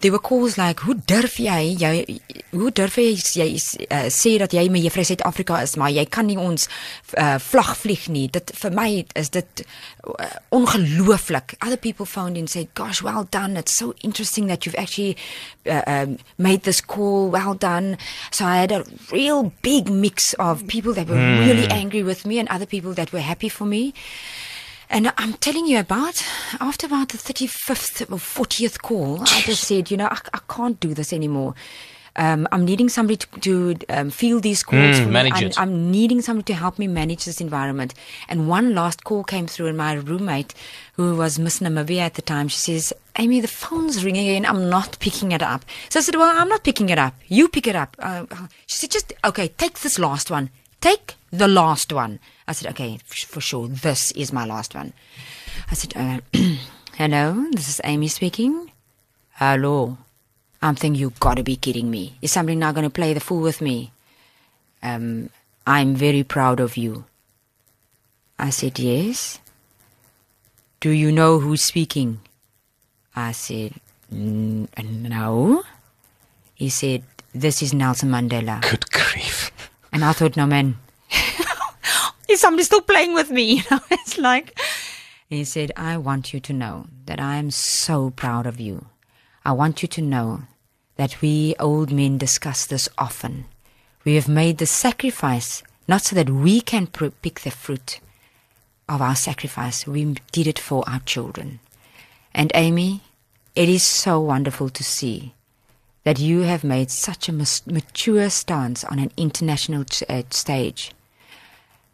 there 0.00 0.12
were 0.12 0.20
calls 0.20 0.56
like 0.56 0.80
hoe 0.80 0.94
durf 1.10 1.38
jy? 1.42 1.74
Jy 1.78 2.20
hoe 2.52 2.70
durf 2.70 2.98
jy 3.00 3.16
jy 3.18 3.48
uh, 3.90 4.06
sê 4.14 4.36
dat 4.38 4.54
jy 4.54 4.68
met 4.70 4.84
juffrou 4.84 5.04
Suid-Afrika 5.08 5.58
is 5.64 5.74
maar 5.80 5.90
jy 5.90 6.04
kan 6.06 6.28
nie 6.30 6.38
ons 6.38 6.68
uh, 7.18 7.36
vlag 7.42 7.74
vlieg 7.80 8.06
nie. 8.14 8.28
Dit 8.30 8.52
vir 8.60 8.74
my 8.74 8.88
is 9.18 9.32
dit 9.34 9.64
uh, 10.06 10.30
ongelooflik. 10.54 11.56
Other 11.58 11.80
people 11.80 12.06
found 12.06 12.38
and 12.38 12.50
said 12.50 12.70
gosh 12.78 13.02
well 13.02 13.26
done. 13.30 13.56
It's 13.56 13.74
so 13.74 13.94
interesting 14.02 14.46
that 14.46 14.66
you've 14.66 14.78
actually 14.78 15.16
uh, 15.66 15.82
um, 15.86 16.18
made 16.38 16.62
this 16.62 16.80
call. 16.80 17.30
Well 17.30 17.54
done. 17.54 17.96
So 18.30 18.44
i 18.44 18.56
had 18.58 18.72
a 18.72 18.84
real 19.12 19.52
big 19.62 19.90
mix 19.90 20.32
of 20.34 20.66
people 20.68 20.92
that 20.94 21.08
were 21.08 21.16
mm. 21.16 21.46
really 21.46 21.66
angry 21.68 22.02
with 22.02 22.24
me 22.24 22.38
and 22.38 22.48
other 22.48 22.66
people 22.66 22.94
that 22.94 23.12
were 23.12 23.20
happy 23.20 23.48
for 23.48 23.64
me 23.64 23.92
and 24.90 25.12
I'm 25.16 25.34
telling 25.34 25.66
you 25.66 25.78
about, 25.78 26.22
after 26.60 26.86
about 26.86 27.10
the 27.10 27.18
35th 27.18 28.02
or 28.10 28.16
40th 28.16 28.80
call, 28.82 29.20
I 29.22 29.42
just 29.42 29.64
said, 29.64 29.90
you 29.90 29.96
know, 29.96 30.06
I, 30.06 30.18
I 30.32 30.40
can't 30.48 30.78
do 30.80 30.94
this 30.94 31.12
anymore. 31.12 31.54
Um, 32.16 32.48
I'm 32.50 32.64
needing 32.64 32.88
somebody 32.88 33.16
to, 33.16 33.40
to 33.40 33.76
um, 33.90 34.10
field 34.10 34.42
these 34.42 34.64
calls. 34.64 34.96
Mm, 34.96 35.10
manage 35.10 35.34
I'm, 35.34 35.44
it. 35.44 35.60
I'm 35.60 35.90
needing 35.90 36.20
somebody 36.20 36.52
to 36.52 36.58
help 36.58 36.78
me 36.78 36.88
manage 36.88 37.24
this 37.24 37.40
environment. 37.40 37.94
And 38.28 38.48
one 38.48 38.74
last 38.74 39.04
call 39.04 39.22
came 39.22 39.46
through, 39.46 39.68
and 39.68 39.76
my 39.76 39.92
roommate, 39.94 40.52
who 40.94 41.14
was 41.14 41.38
Miss 41.38 41.60
Namibia 41.60 42.00
at 42.00 42.14
the 42.14 42.22
time, 42.22 42.48
she 42.48 42.58
says, 42.58 42.92
Amy, 43.18 43.40
the 43.40 43.46
phone's 43.46 44.04
ringing 44.04 44.28
again. 44.28 44.46
I'm 44.46 44.68
not 44.68 44.98
picking 44.98 45.30
it 45.30 45.42
up. 45.42 45.64
So 45.90 46.00
I 46.00 46.02
said, 46.02 46.16
Well, 46.16 46.36
I'm 46.36 46.48
not 46.48 46.64
picking 46.64 46.88
it 46.88 46.98
up. 46.98 47.14
You 47.28 47.48
pick 47.48 47.68
it 47.68 47.76
up. 47.76 47.94
Uh, 48.00 48.26
she 48.66 48.78
said, 48.78 48.90
Just, 48.90 49.12
okay, 49.24 49.48
take 49.48 49.78
this 49.80 49.98
last 49.98 50.28
one. 50.28 50.50
Take 50.80 51.14
the 51.30 51.48
last 51.48 51.92
one. 51.92 52.18
I 52.48 52.52
said, 52.52 52.70
okay, 52.70 52.98
for 53.04 53.42
sure, 53.42 53.68
this 53.68 54.10
is 54.12 54.32
my 54.32 54.46
last 54.46 54.74
one. 54.74 54.94
I 55.70 55.74
said, 55.74 55.92
uh, 55.94 56.20
hello, 56.96 57.44
this 57.52 57.68
is 57.68 57.80
Amy 57.84 58.08
speaking. 58.08 58.72
Hello. 59.32 59.98
I'm 60.62 60.74
thinking, 60.74 60.98
you 60.98 61.12
gotta 61.20 61.42
be 61.42 61.56
kidding 61.56 61.90
me. 61.90 62.16
Is 62.22 62.32
somebody 62.32 62.56
now 62.56 62.72
gonna 62.72 62.88
play 62.88 63.12
the 63.12 63.20
fool 63.20 63.42
with 63.42 63.60
me? 63.60 63.92
Um, 64.82 65.28
I'm 65.66 65.94
very 65.94 66.24
proud 66.24 66.58
of 66.58 66.78
you. 66.78 67.04
I 68.38 68.48
said, 68.48 68.78
yes. 68.78 69.40
Do 70.80 70.88
you 70.88 71.12
know 71.12 71.40
who's 71.40 71.62
speaking? 71.62 72.20
I 73.14 73.32
said, 73.32 73.74
no. 74.10 75.64
He 76.54 76.70
said, 76.70 77.02
this 77.34 77.60
is 77.60 77.74
Nelson 77.74 78.08
Mandela. 78.08 78.62
Good 78.62 78.90
grief. 78.90 79.52
And 79.92 80.02
I 80.02 80.12
thought, 80.12 80.36
no, 80.36 80.46
man, 80.46 80.78
is 82.28 82.40
somebody 82.40 82.64
still 82.64 82.82
playing 82.82 83.14
with 83.14 83.30
me? 83.30 83.62
You 83.62 83.62
know, 83.70 83.80
it's 83.90 84.18
like, 84.18 84.58
he 85.28 85.44
said, 85.44 85.72
I 85.76 85.96
want 85.96 86.32
you 86.32 86.40
to 86.40 86.52
know 86.52 86.86
that 87.06 87.20
I 87.20 87.36
am 87.36 87.50
so 87.50 88.10
proud 88.10 88.46
of 88.46 88.60
you. 88.60 88.86
I 89.44 89.52
want 89.52 89.82
you 89.82 89.88
to 89.88 90.02
know 90.02 90.42
that 90.96 91.20
we 91.20 91.54
old 91.58 91.92
men 91.92 92.18
discuss 92.18 92.66
this 92.66 92.88
often. 92.96 93.44
We 94.04 94.14
have 94.14 94.28
made 94.28 94.58
the 94.58 94.66
sacrifice 94.66 95.62
not 95.86 96.02
so 96.02 96.14
that 96.16 96.30
we 96.30 96.60
can 96.60 96.86
pick 96.86 97.40
the 97.40 97.50
fruit 97.50 98.00
of 98.88 99.00
our 99.00 99.16
sacrifice. 99.16 99.86
We 99.86 100.16
did 100.32 100.46
it 100.46 100.58
for 100.58 100.88
our 100.88 101.00
children. 101.00 101.60
And 102.34 102.52
Amy, 102.54 103.02
it 103.54 103.68
is 103.68 103.82
so 103.82 104.20
wonderful 104.20 104.68
to 104.70 104.84
see 104.84 105.34
that 106.04 106.18
you 106.18 106.42
have 106.42 106.62
made 106.64 106.90
such 106.90 107.28
a 107.28 107.32
mature 107.32 108.30
stance 108.30 108.84
on 108.84 108.98
an 108.98 109.12
international 109.16 109.84
t- 109.84 110.06
uh, 110.08 110.22
stage. 110.30 110.92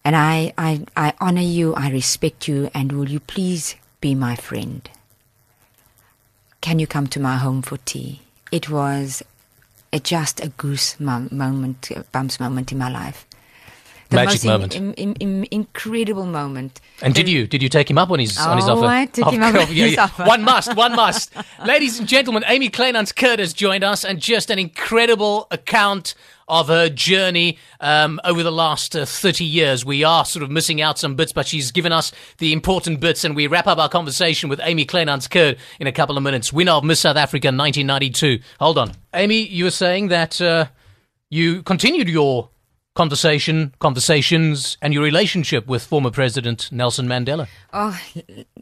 And 0.04 0.14
I, 0.14 0.52
I, 0.58 0.84
I 0.96 1.14
honor 1.20 1.40
you, 1.40 1.74
I 1.74 1.90
respect 1.90 2.46
you, 2.46 2.70
and 2.74 2.92
will 2.92 3.08
you 3.08 3.20
please 3.20 3.74
be 4.00 4.14
my 4.14 4.36
friend? 4.36 4.88
Can 6.60 6.78
you 6.78 6.86
come 6.86 7.06
to 7.08 7.20
my 7.20 7.36
home 7.36 7.62
for 7.62 7.78
tea? 7.78 8.20
It 8.52 8.68
was 8.68 9.22
a, 9.92 10.00
just 10.00 10.44
a 10.44 10.48
goose 10.48 11.00
moment, 11.00 11.90
a 11.90 12.04
bumps 12.12 12.38
moment 12.38 12.70
in 12.70 12.78
my 12.78 12.90
life. 12.90 13.26
The 14.10 14.16
Magic 14.16 14.32
most 14.32 14.44
moment. 14.44 14.76
In, 14.76 14.92
in, 14.94 15.14
in, 15.14 15.48
incredible 15.50 16.26
moment. 16.26 16.80
And 17.00 17.14
did 17.14 17.26
you 17.26 17.46
did 17.46 17.62
you 17.62 17.70
take 17.70 17.88
him 17.90 17.96
up 17.96 18.10
on 18.10 18.18
his 18.18 18.36
on 18.38 18.58
his 18.58 18.68
Oh, 18.68 18.76
offer? 18.76 18.84
I 18.84 19.06
took 19.06 19.26
Of 19.26 19.32
him 19.32 19.42
up 19.42 19.54
on 19.54 19.60
yeah, 19.74 19.84
his 19.86 19.94
yeah. 19.94 20.04
offer. 20.04 20.24
One 20.24 20.42
must, 20.42 20.76
one 20.76 20.94
must. 20.94 21.32
Ladies 21.64 21.98
and 21.98 22.06
gentlemen, 22.06 22.44
Amy 22.46 22.68
Kleinhans 22.68 23.16
Curd 23.16 23.38
has 23.38 23.54
joined 23.54 23.82
us, 23.82 24.04
and 24.04 24.20
just 24.20 24.50
an 24.50 24.58
incredible 24.58 25.46
account 25.50 26.14
of 26.48 26.68
her 26.68 26.88
journey 26.88 27.58
um, 27.80 28.20
over 28.24 28.42
the 28.42 28.52
last 28.52 28.94
uh, 28.94 29.04
30 29.04 29.44
years. 29.44 29.84
We 29.84 30.04
are 30.04 30.24
sort 30.24 30.42
of 30.42 30.50
missing 30.50 30.80
out 30.80 30.98
some 30.98 31.14
bits, 31.14 31.32
but 31.32 31.46
she's 31.46 31.70
given 31.70 31.92
us 31.92 32.12
the 32.38 32.52
important 32.52 33.00
bits, 33.00 33.24
and 33.24 33.34
we 33.34 33.46
wrap 33.46 33.66
up 33.66 33.78
our 33.78 33.88
conversation 33.88 34.48
with 34.48 34.60
Amy 34.62 34.84
Kleinhans 34.84 35.28
Curd 35.28 35.58
in 35.80 35.86
a 35.86 35.92
couple 35.92 36.16
of 36.16 36.22
minutes. 36.22 36.52
Winner 36.52 36.72
of 36.72 36.84
Miss 36.84 37.00
South 37.00 37.16
Africa 37.16 37.48
1992. 37.48 38.40
Hold 38.60 38.78
on. 38.78 38.92
Amy, 39.14 39.46
you 39.46 39.64
were 39.64 39.70
saying 39.70 40.08
that 40.08 40.40
uh, 40.40 40.66
you 41.30 41.62
continued 41.62 42.08
your 42.08 42.50
conversation, 42.94 43.74
conversations, 43.80 44.76
and 44.80 44.94
your 44.94 45.02
relationship 45.02 45.66
with 45.66 45.84
former 45.84 46.10
President 46.10 46.70
Nelson 46.70 47.06
Mandela. 47.06 47.48
Oh, 47.72 47.98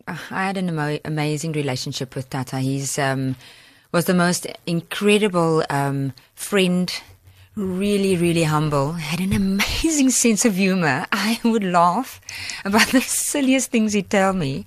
I 0.07 0.13
had 0.13 0.57
an 0.57 0.69
amo- 0.69 1.01
amazing 1.05 1.53
relationship 1.53 2.15
with 2.17 2.31
Tata. 2.31 2.61
He's 2.61 2.99
um, 2.99 3.37
was 3.93 4.07
the 4.07 4.15
most 4.15 4.47
incredible 4.67 5.65
um, 5.69 6.15
friend. 6.35 6.93
Really, 7.55 8.17
really 8.17 8.45
humble. 8.45 8.93
Had 8.93 9.21
an 9.21 9.35
amazing 9.35 10.09
sense 10.23 10.47
of 10.47 10.55
humor. 10.55 11.05
I 11.13 11.39
would 11.45 11.63
laugh 11.63 12.19
about 12.65 12.89
the 12.89 13.01
silliest 13.03 13.71
things 13.71 13.93
he'd 13.93 14.09
tell 14.09 14.33
me. 14.33 14.65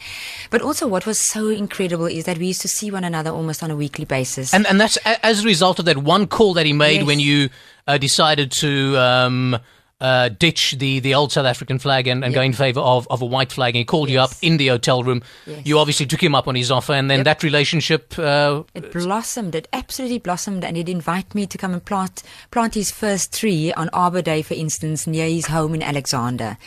But 0.52 0.62
also, 0.62 0.88
what 0.88 1.08
was 1.08 1.18
so 1.18 1.50
incredible 1.50 2.06
is 2.06 2.26
that 2.26 2.38
we 2.38 2.46
used 2.48 2.62
to 2.62 2.68
see 2.68 2.92
one 2.92 3.04
another 3.04 3.32
almost 3.32 3.64
on 3.64 3.72
a 3.72 3.76
weekly 3.76 4.06
basis. 4.06 4.54
And 4.54 4.68
and 4.68 4.80
that's 4.80 4.98
as 5.24 5.44
a 5.44 5.46
result 5.48 5.80
of 5.80 5.86
that 5.86 5.98
one 5.98 6.28
call 6.28 6.54
that 6.54 6.68
he 6.68 6.74
made 6.74 6.98
Yes. 6.98 7.06
when 7.08 7.20
you 7.20 7.50
uh, 7.88 7.98
decided 7.98 8.52
to 8.52 8.96
um, 9.00 9.58
uh, 10.02 10.28
ditch 10.30 10.76
the, 10.78 11.00
the 11.00 11.16
old 11.16 11.32
South 11.32 11.46
African 11.46 11.80
flag 11.80 12.06
and, 12.08 12.24
and 12.24 12.34
go 12.34 12.42
in 12.42 12.52
favor 12.52 12.82
of, 12.82 13.08
of 13.10 13.22
a 13.22 13.26
white 13.26 13.52
flag. 13.54 13.76
And 13.76 13.80
he 13.80 13.86
called 13.86 14.10
you 14.10 14.20
up 14.20 14.32
in 14.42 14.58
the 14.58 14.68
hotel 14.68 15.04
room. 15.04 15.24
Yes. 15.48 15.66
You 15.66 15.80
obviously 15.80 16.06
took 16.06 16.22
him 16.22 16.36
up 16.36 16.48
on 16.50 16.56
his 16.56 16.70
offer, 16.70 16.94
and 16.94 17.10
then 17.10 17.24
that 17.24 17.44
relationship. 17.44 18.18
Uh, 18.20 18.64
It 18.74 18.92
blossomed. 18.92 19.56
It 19.56 19.68
absolutely 19.72 20.20
blossomed, 20.20 20.66
and 20.66 20.76
he'd 20.76 20.90
invite 20.90 21.34
me 21.34 21.48
to 21.48 21.58
come 21.58 21.74
and 21.74 21.84
plant 21.84 22.24
plant 22.52 22.76
his 22.76 22.92
first 22.92 23.34
tree 23.34 23.72
on 23.74 23.90
Arbor 23.94 24.22
Day, 24.22 24.42
for 24.42 24.54
instance, 24.54 25.08
near 25.08 25.28
his 25.28 25.48
home 25.48 25.74
in 25.74 25.82
Alexandra. 25.82 26.58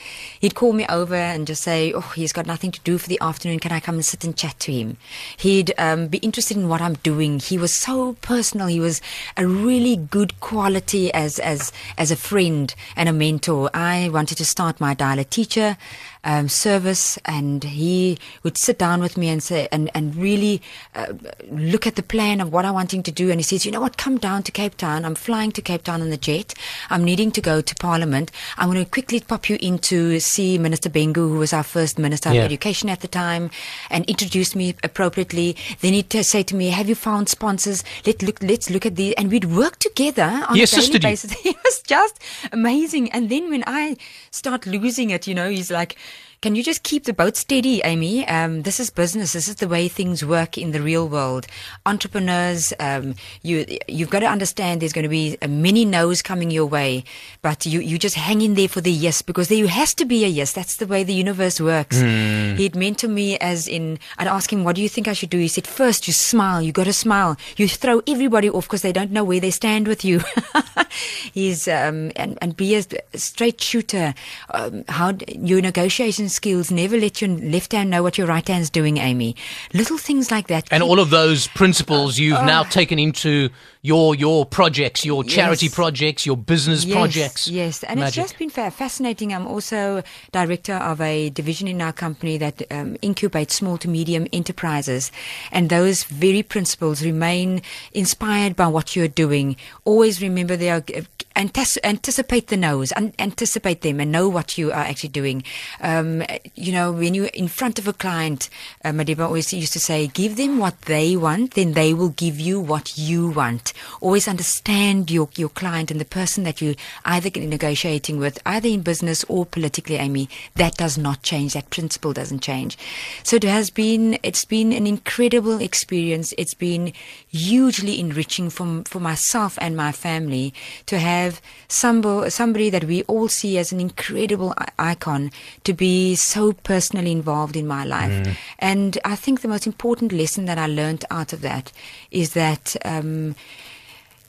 He'd 0.40 0.54
call 0.54 0.72
me 0.72 0.86
over 0.88 1.14
and 1.14 1.46
just 1.46 1.62
say, 1.62 1.92
"Oh, 1.92 2.12
he's 2.16 2.32
got 2.32 2.46
nothing 2.46 2.72
to 2.72 2.80
do 2.80 2.96
for 2.96 3.08
the 3.08 3.20
afternoon. 3.20 3.58
Can 3.60 3.72
I 3.72 3.80
come 3.80 3.96
and 3.96 4.04
sit 4.04 4.24
and 4.24 4.36
chat 4.36 4.58
to 4.60 4.72
him?" 4.72 4.96
He'd 5.36 5.74
um, 5.76 6.08
be 6.08 6.18
interested 6.18 6.56
in 6.56 6.68
what 6.68 6.80
I'm 6.80 6.94
doing. 7.02 7.40
He 7.40 7.58
was 7.58 7.74
so 7.74 8.14
personal. 8.22 8.68
He 8.68 8.80
was 8.80 9.02
a 9.36 9.46
really 9.46 9.96
good 9.96 10.40
quality 10.40 11.12
as 11.12 11.38
as 11.38 11.72
as 11.98 12.10
a 12.10 12.16
friend 12.16 12.74
and 12.96 13.08
a 13.08 13.12
mentor. 13.12 13.27
I 13.74 14.08
wanted 14.08 14.38
to 14.38 14.44
start 14.44 14.80
my 14.80 14.94
dialect 14.94 15.30
teacher 15.30 15.76
um, 16.24 16.48
service, 16.48 17.18
and 17.24 17.64
he 17.64 18.18
would 18.42 18.59
sit 18.59 18.78
down 18.78 19.00
with 19.00 19.16
me 19.16 19.28
and 19.28 19.42
say, 19.42 19.68
and 19.72 19.90
and 19.94 20.16
really 20.16 20.61
uh, 20.94 21.12
look 21.50 21.87
at 21.87 21.96
the 21.96 22.02
plan 22.02 22.40
of 22.40 22.52
what 22.52 22.64
I'm 22.64 22.74
wanting 22.74 23.02
to 23.04 23.12
do. 23.12 23.31
And 23.31 23.38
he 23.40 23.44
says, 23.44 23.64
you 23.64 23.72
know 23.72 23.81
what, 23.81 23.96
come 23.96 24.18
down 24.18 24.42
to 24.44 24.52
Cape 24.52 24.76
Town. 24.76 25.04
I'm 25.04 25.14
flying 25.14 25.52
to 25.52 25.62
Cape 25.62 25.85
Town 25.85 26.02
on 26.02 26.11
the 26.11 26.16
jet. 26.16 26.54
I'm 26.90 27.04
needing 27.04 27.31
to 27.33 27.40
go 27.40 27.61
to 27.61 27.74
Parliament. 27.76 28.31
I'm 28.57 28.70
going 28.70 28.85
to 28.85 28.90
quickly 28.90 29.20
pop 29.20 29.48
you 29.48 29.59
in 29.61 29.78
to 29.81 30.20
see 30.20 30.59
Minister 30.59 30.90
Bengu, 30.90 31.14
who 31.33 31.38
was 31.38 31.52
our 31.52 31.62
first 31.62 31.98
Minister 31.98 32.33
Yeah. 32.33 32.40
of 32.40 32.46
Education 32.46 32.88
at 32.88 33.00
the 33.00 33.09
time, 33.09 33.50
and 33.90 34.04
introduce 34.07 34.54
me 34.54 34.74
appropriately. 34.83 35.57
Then 35.81 35.92
he'd 35.94 36.12
say 36.24 36.42
to 36.42 36.54
me, 36.57 36.68
"Have 36.70 36.88
you 36.88 36.94
found 36.94 37.28
sponsors? 37.28 37.85
Let 38.07 38.22
look. 38.22 38.42
Let's 38.42 38.70
look 38.70 38.87
at 38.87 38.96
these." 38.96 39.14
And 39.14 39.31
we'd 39.31 39.44
work 39.44 39.78
together 39.78 40.31
on 40.48 40.57
He 40.57 40.62
a 40.62 40.66
daily 40.66 40.98
basis. 40.98 41.35
It 41.44 41.57
was 41.64 41.83
just 41.83 42.18
amazing. 42.52 43.11
And 43.12 43.28
then 43.31 43.48
when 43.50 43.64
I 43.66 43.96
start 44.31 44.66
losing 44.66 45.11
it, 45.11 45.26
you 45.26 45.35
know, 45.35 45.48
he's 45.48 45.70
like. 45.70 45.96
Can 46.40 46.55
you 46.55 46.62
just 46.62 46.85
keep 46.85 47.03
the 47.03 47.12
boat 47.12 47.37
steady, 47.37 47.81
Amy? 47.85 48.24
Um, 48.29 48.62
this 48.62 48.79
is 48.79 48.90
business. 48.90 49.33
This 49.33 49.48
is 49.48 49.57
the 49.57 49.66
way 49.66 49.88
things 49.88 50.24
work 50.24 50.57
in 50.57 50.70
the 50.70 50.81
real 50.81 51.09
world. 51.09 51.48
Entrepreneurs, 51.85 52.72
um, 52.79 53.16
you 53.42 53.66
you've 53.88 54.11
got 54.11 54.20
to 54.20 54.27
understand. 54.27 54.81
There's 54.81 54.92
going 54.92 55.03
to 55.03 55.09
be 55.09 55.37
uh, 55.42 55.48
many 55.48 55.85
no's 55.85 56.22
coming 56.22 56.53
your 56.53 56.66
way, 56.66 57.03
but 57.42 57.66
you 57.66 57.81
you 57.81 57.98
just 57.98 58.14
hang 58.14 58.40
in 58.40 58.55
there 58.55 58.68
for 58.68 58.81
the 58.81 58.92
yes 58.92 59.20
because 59.20 59.48
there 59.48 59.66
has 59.66 59.94
to 59.94 60.05
be 60.05 60.24
a 60.24 60.29
yes. 60.29 60.53
That's 60.53 60.77
the 60.77 60.87
way 60.87 61.03
the 61.03 61.12
universe 61.12 61.61
works. 61.61 61.98
He'd 61.98 62.77
meant 62.77 62.98
to 62.98 63.09
me 63.09 63.37
as 63.38 63.66
in 63.66 63.98
I'd 64.16 64.29
ask 64.29 64.53
him, 64.53 64.62
"What 64.62 64.77
do 64.77 64.83
you 64.83 64.88
think 64.88 65.09
I 65.09 65.14
should 65.14 65.31
do?" 65.31 65.38
He 65.38 65.48
said, 65.48 65.66
first 65.66 66.07
you 66.07 66.12
smile. 66.12 66.62
You 66.62 66.70
got 66.70 66.85
to 66.85 66.92
smile. 66.92 67.37
You 67.57 67.66
throw 67.66 68.01
everybody 68.07 68.48
off 68.48 68.66
because 68.68 68.83
they 68.83 68.92
don't 68.92 69.11
know 69.11 69.24
where 69.24 69.40
they 69.40 69.51
stand 69.51 69.88
with 69.88 70.05
you." 70.05 70.20
He's 71.33 71.68
um, 71.68 72.12
and 72.16 72.38
and 72.40 72.57
be 72.57 72.74
a 72.74 72.85
straight 73.18 73.61
shooter. 73.61 74.14
Um, 74.53 74.85
how 74.88 75.14
your 75.29 75.61
negotiation 75.61 76.29
skills 76.29 76.70
never 76.70 76.96
let 76.98 77.20
your 77.20 77.31
left 77.31 77.72
hand 77.72 77.90
know 77.90 78.03
what 78.03 78.18
your 78.18 78.27
right 78.27 78.46
hand's 78.46 78.70
doing, 78.70 78.98
Amy. 78.98 79.37
Little 79.74 79.98
things 79.98 80.31
like 80.31 80.48
that. 80.48 80.66
And 80.70 80.83
Keep- 80.83 80.90
all 80.90 81.01
of 81.01 81.11
those 81.11 81.46
principles 81.48 82.18
you've 82.18 82.44
now 82.44 82.62
taken 82.62 82.98
into 82.98 83.51
your 83.83 84.14
your 84.14 84.44
projects, 84.44 85.05
your 85.05 85.22
charity 85.24 85.66
Yes. 85.66 85.74
projects, 85.74 86.27
your 86.27 86.37
business 86.37 86.85
yes, 86.85 86.94
projects. 86.94 87.48
Yes, 87.48 87.83
and 87.85 88.01
Magic. 88.01 88.09
it's 88.24 88.31
just 88.33 88.38
been 88.38 88.51
fascinating. 88.70 89.33
I'm 89.33 89.46
also 89.46 90.03
director 90.33 90.74
of 90.74 91.01
a 91.01 91.31
division 91.31 91.68
in 91.68 91.81
our 91.81 91.92
company 91.92 92.38
that 92.38 92.62
um, 92.70 92.96
incubates 93.03 93.53
small 93.53 93.79
to 93.79 93.88
medium 93.88 94.27
enterprises, 94.33 95.12
and 95.53 95.70
those 95.70 96.05
very 96.05 96.42
principles 96.42 97.03
remain 97.05 97.62
inspired 97.92 98.57
by 98.57 98.66
what 98.66 98.96
you're 98.96 99.09
doing. 99.09 99.57
Always 99.85 100.20
remember 100.20 100.57
they 100.57 100.70
uh, 100.78 101.02
uh, 101.38 101.81
anticipate 101.85 102.48
the 102.48 102.57
no's, 102.57 102.92
un- 102.92 103.14
anticipate 103.18 103.83
them, 103.83 104.01
and 104.01 104.11
know 104.11 104.29
what 104.29 104.59
you 104.59 104.70
are 104.70 104.87
actually 104.90 105.11
doing. 105.11 105.44
Um, 105.81 106.22
you 106.55 106.72
know, 106.72 106.92
when 106.92 107.14
you're 107.14 107.27
in 107.27 107.48
front 107.48 107.79
of 107.79 107.87
a 107.87 107.92
client, 107.92 108.51
uh, 108.85 108.90
Madiba 108.90 109.20
always 109.20 109.53
used 109.53 109.72
to 109.74 109.81
say, 109.81 110.09
"Give 110.09 110.37
them 110.37 110.59
what 110.59 110.81
they 110.83 111.16
want, 111.16 111.55
then 111.55 111.72
they 111.72 111.94
will 111.94 112.11
give 112.11 112.40
you 112.40 112.61
what 112.61 112.98
you 112.98 113.29
want." 113.29 113.72
Always 114.01 114.27
understand 114.27 115.11
your 115.11 115.29
your 115.37 115.48
client 115.51 115.90
and 115.90 116.01
the 116.01 116.05
person 116.05 116.44
that 116.44 116.61
you 116.61 116.74
either 117.05 117.31
negotiating 117.31 118.18
with, 118.18 118.38
either 118.44 118.68
in 118.68 118.83
business 118.83 119.24
or 119.29 119.46
politically, 119.46 119.96
Amy. 119.96 120.29
That 120.57 120.77
does 120.77 120.98
not 120.98 121.22
change. 121.22 121.53
That 121.53 121.70
principle 121.70 122.12
doesn't 122.12 122.42
change. 122.42 122.77
So 123.22 123.37
it 123.37 123.44
has 123.44 123.70
been. 123.70 124.18
It's 124.22 124.44
been 124.44 124.72
an 124.72 124.87
incredible 124.87 125.61
experience. 125.61 126.35
It's 126.37 126.55
been 126.55 126.92
hugely 127.29 128.01
enriching 128.01 128.51
for 128.51 128.83
for 128.87 129.01
myself 129.01 129.59
and 129.61 129.77
my 129.77 129.92
family 129.92 130.53
to 130.87 130.98
have 130.98 131.27
somebody 131.68 132.30
somebody 132.30 132.70
that 132.70 132.84
we 132.84 132.98
all 133.12 133.28
see 133.28 133.58
as 133.58 133.72
an 133.72 133.80
incredible 133.80 134.50
i- 134.58 134.92
icon 134.92 135.30
to 135.64 135.72
be 135.84 136.14
so 136.16 136.52
personally 136.70 137.12
involved 137.12 137.56
in 137.56 137.66
my 137.66 137.84
life. 137.84 138.16
And 138.58 138.90
I 139.04 139.16
think 139.22 139.40
the 139.40 139.48
most 139.54 139.66
important 139.66 140.10
lesson 140.12 140.46
that 140.46 140.58
I 140.58 140.66
learned 140.80 141.04
out 141.10 141.32
of 141.32 141.40
that 141.40 141.72
is 142.10 142.28
that. 142.34 142.64
Um, 142.84 143.34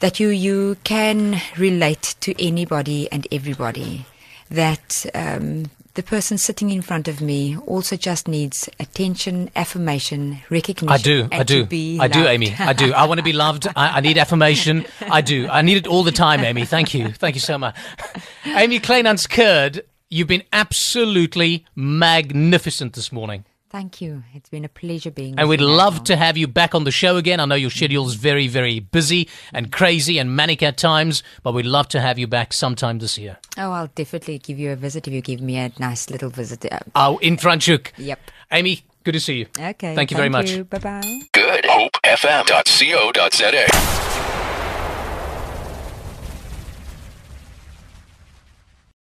that 0.01 0.17
you 0.19 0.29
you 0.29 0.77
can 0.85 1.41
relate 1.57 2.15
to 2.21 2.31
anybody 2.49 3.01
and 3.11 3.27
everybody. 3.37 4.05
That 4.49 5.05
um, 5.13 5.65
the 5.99 6.03
person 6.03 6.37
sitting 6.37 6.69
in 6.69 6.81
front 6.81 7.09
of 7.09 7.19
me 7.19 7.57
also 7.67 7.97
just 7.97 8.25
needs 8.25 8.69
attention, 8.79 9.51
affirmation, 9.53 10.41
recognition. 10.49 10.87
I 10.87 10.97
do, 10.97 11.27
I 11.29 11.43
do, 11.43 11.67
I 11.99 12.07
do. 12.07 12.25
Amy. 12.25 12.55
I 12.57 12.71
do. 12.71 12.93
I 12.93 13.03
want 13.03 13.17
to 13.17 13.23
be 13.23 13.33
loved. 13.33 13.67
I, 13.75 13.97
I 13.97 13.99
need 13.99 14.17
affirmation. 14.17 14.85
I 15.01 15.19
do. 15.19 15.49
I 15.49 15.61
need 15.61 15.75
it 15.75 15.87
all 15.87 16.03
the 16.03 16.13
time, 16.13 16.39
Amy. 16.45 16.63
Thank 16.63 16.93
you. 16.93 17.09
Thank 17.11 17.35
you 17.35 17.41
so 17.41 17.57
much. 17.57 17.75
Amy 18.45 18.79
Kleinhans 18.79 19.29
Curd, 19.29 19.81
you've 20.09 20.29
been 20.29 20.43
absolutely 20.53 21.65
magnificent 21.75 22.93
this 22.93 23.11
morning. 23.11 23.43
Thank 23.69 24.01
you. 24.01 24.23
It's 24.33 24.49
been 24.49 24.65
a 24.65 24.69
pleasure 24.69 25.11
being. 25.11 25.35
And 25.37 25.47
with 25.47 25.59
we'd 25.59 25.65
love 25.65 25.93
Michael. 25.93 26.05
to 26.05 26.15
have 26.15 26.37
you 26.37 26.47
back 26.47 26.73
on 26.73 26.85
the 26.85 26.91
show 26.91 27.17
again. 27.17 27.39
I 27.39 27.45
know 27.45 27.53
your 27.55 27.69
schedule's 27.69 28.15
very, 28.15 28.47
very 28.47 28.79
busy 28.79 29.29
and 29.53 29.71
crazy 29.71 30.17
and 30.17 30.35
manic 30.35 30.63
at 30.63 30.75
times, 30.77 31.21
but 31.43 31.53
we'd 31.53 31.67
love 31.67 31.87
to 31.89 31.99
have 32.01 32.17
you 32.17 32.25
back 32.25 32.51
sometime 32.51 32.97
this 32.99 33.17
year. 33.19 33.37
Oh, 33.57 33.71
I'll 33.71 33.91
definitely 33.93 34.39
give 34.39 34.57
you 34.57 34.71
a 34.71 34.75
visit 34.75 35.07
if 35.07 35.13
you 35.13 35.21
give 35.21 35.41
me 35.41 35.57
a 35.57 35.71
nice 35.77 36.09
little 36.09 36.29
visit. 36.31 36.65
Uh, 36.71 36.79
Oh, 36.95 37.17
in 37.19 37.37
Franschhoek. 37.37 37.91
Yep. 37.97 38.19
Amy, 38.51 38.81
good 39.03 39.11
to 39.13 39.19
see 39.19 39.35
you. 39.39 39.45
Okay. 39.59 39.93
Thank 39.95 40.09
you 40.09 40.17
very 40.17 40.29
much. 40.29 40.67
Bye 40.69 40.79
bye. 40.79 41.21
Good. 41.33 41.65
HopeFM.co.za. 41.65 42.07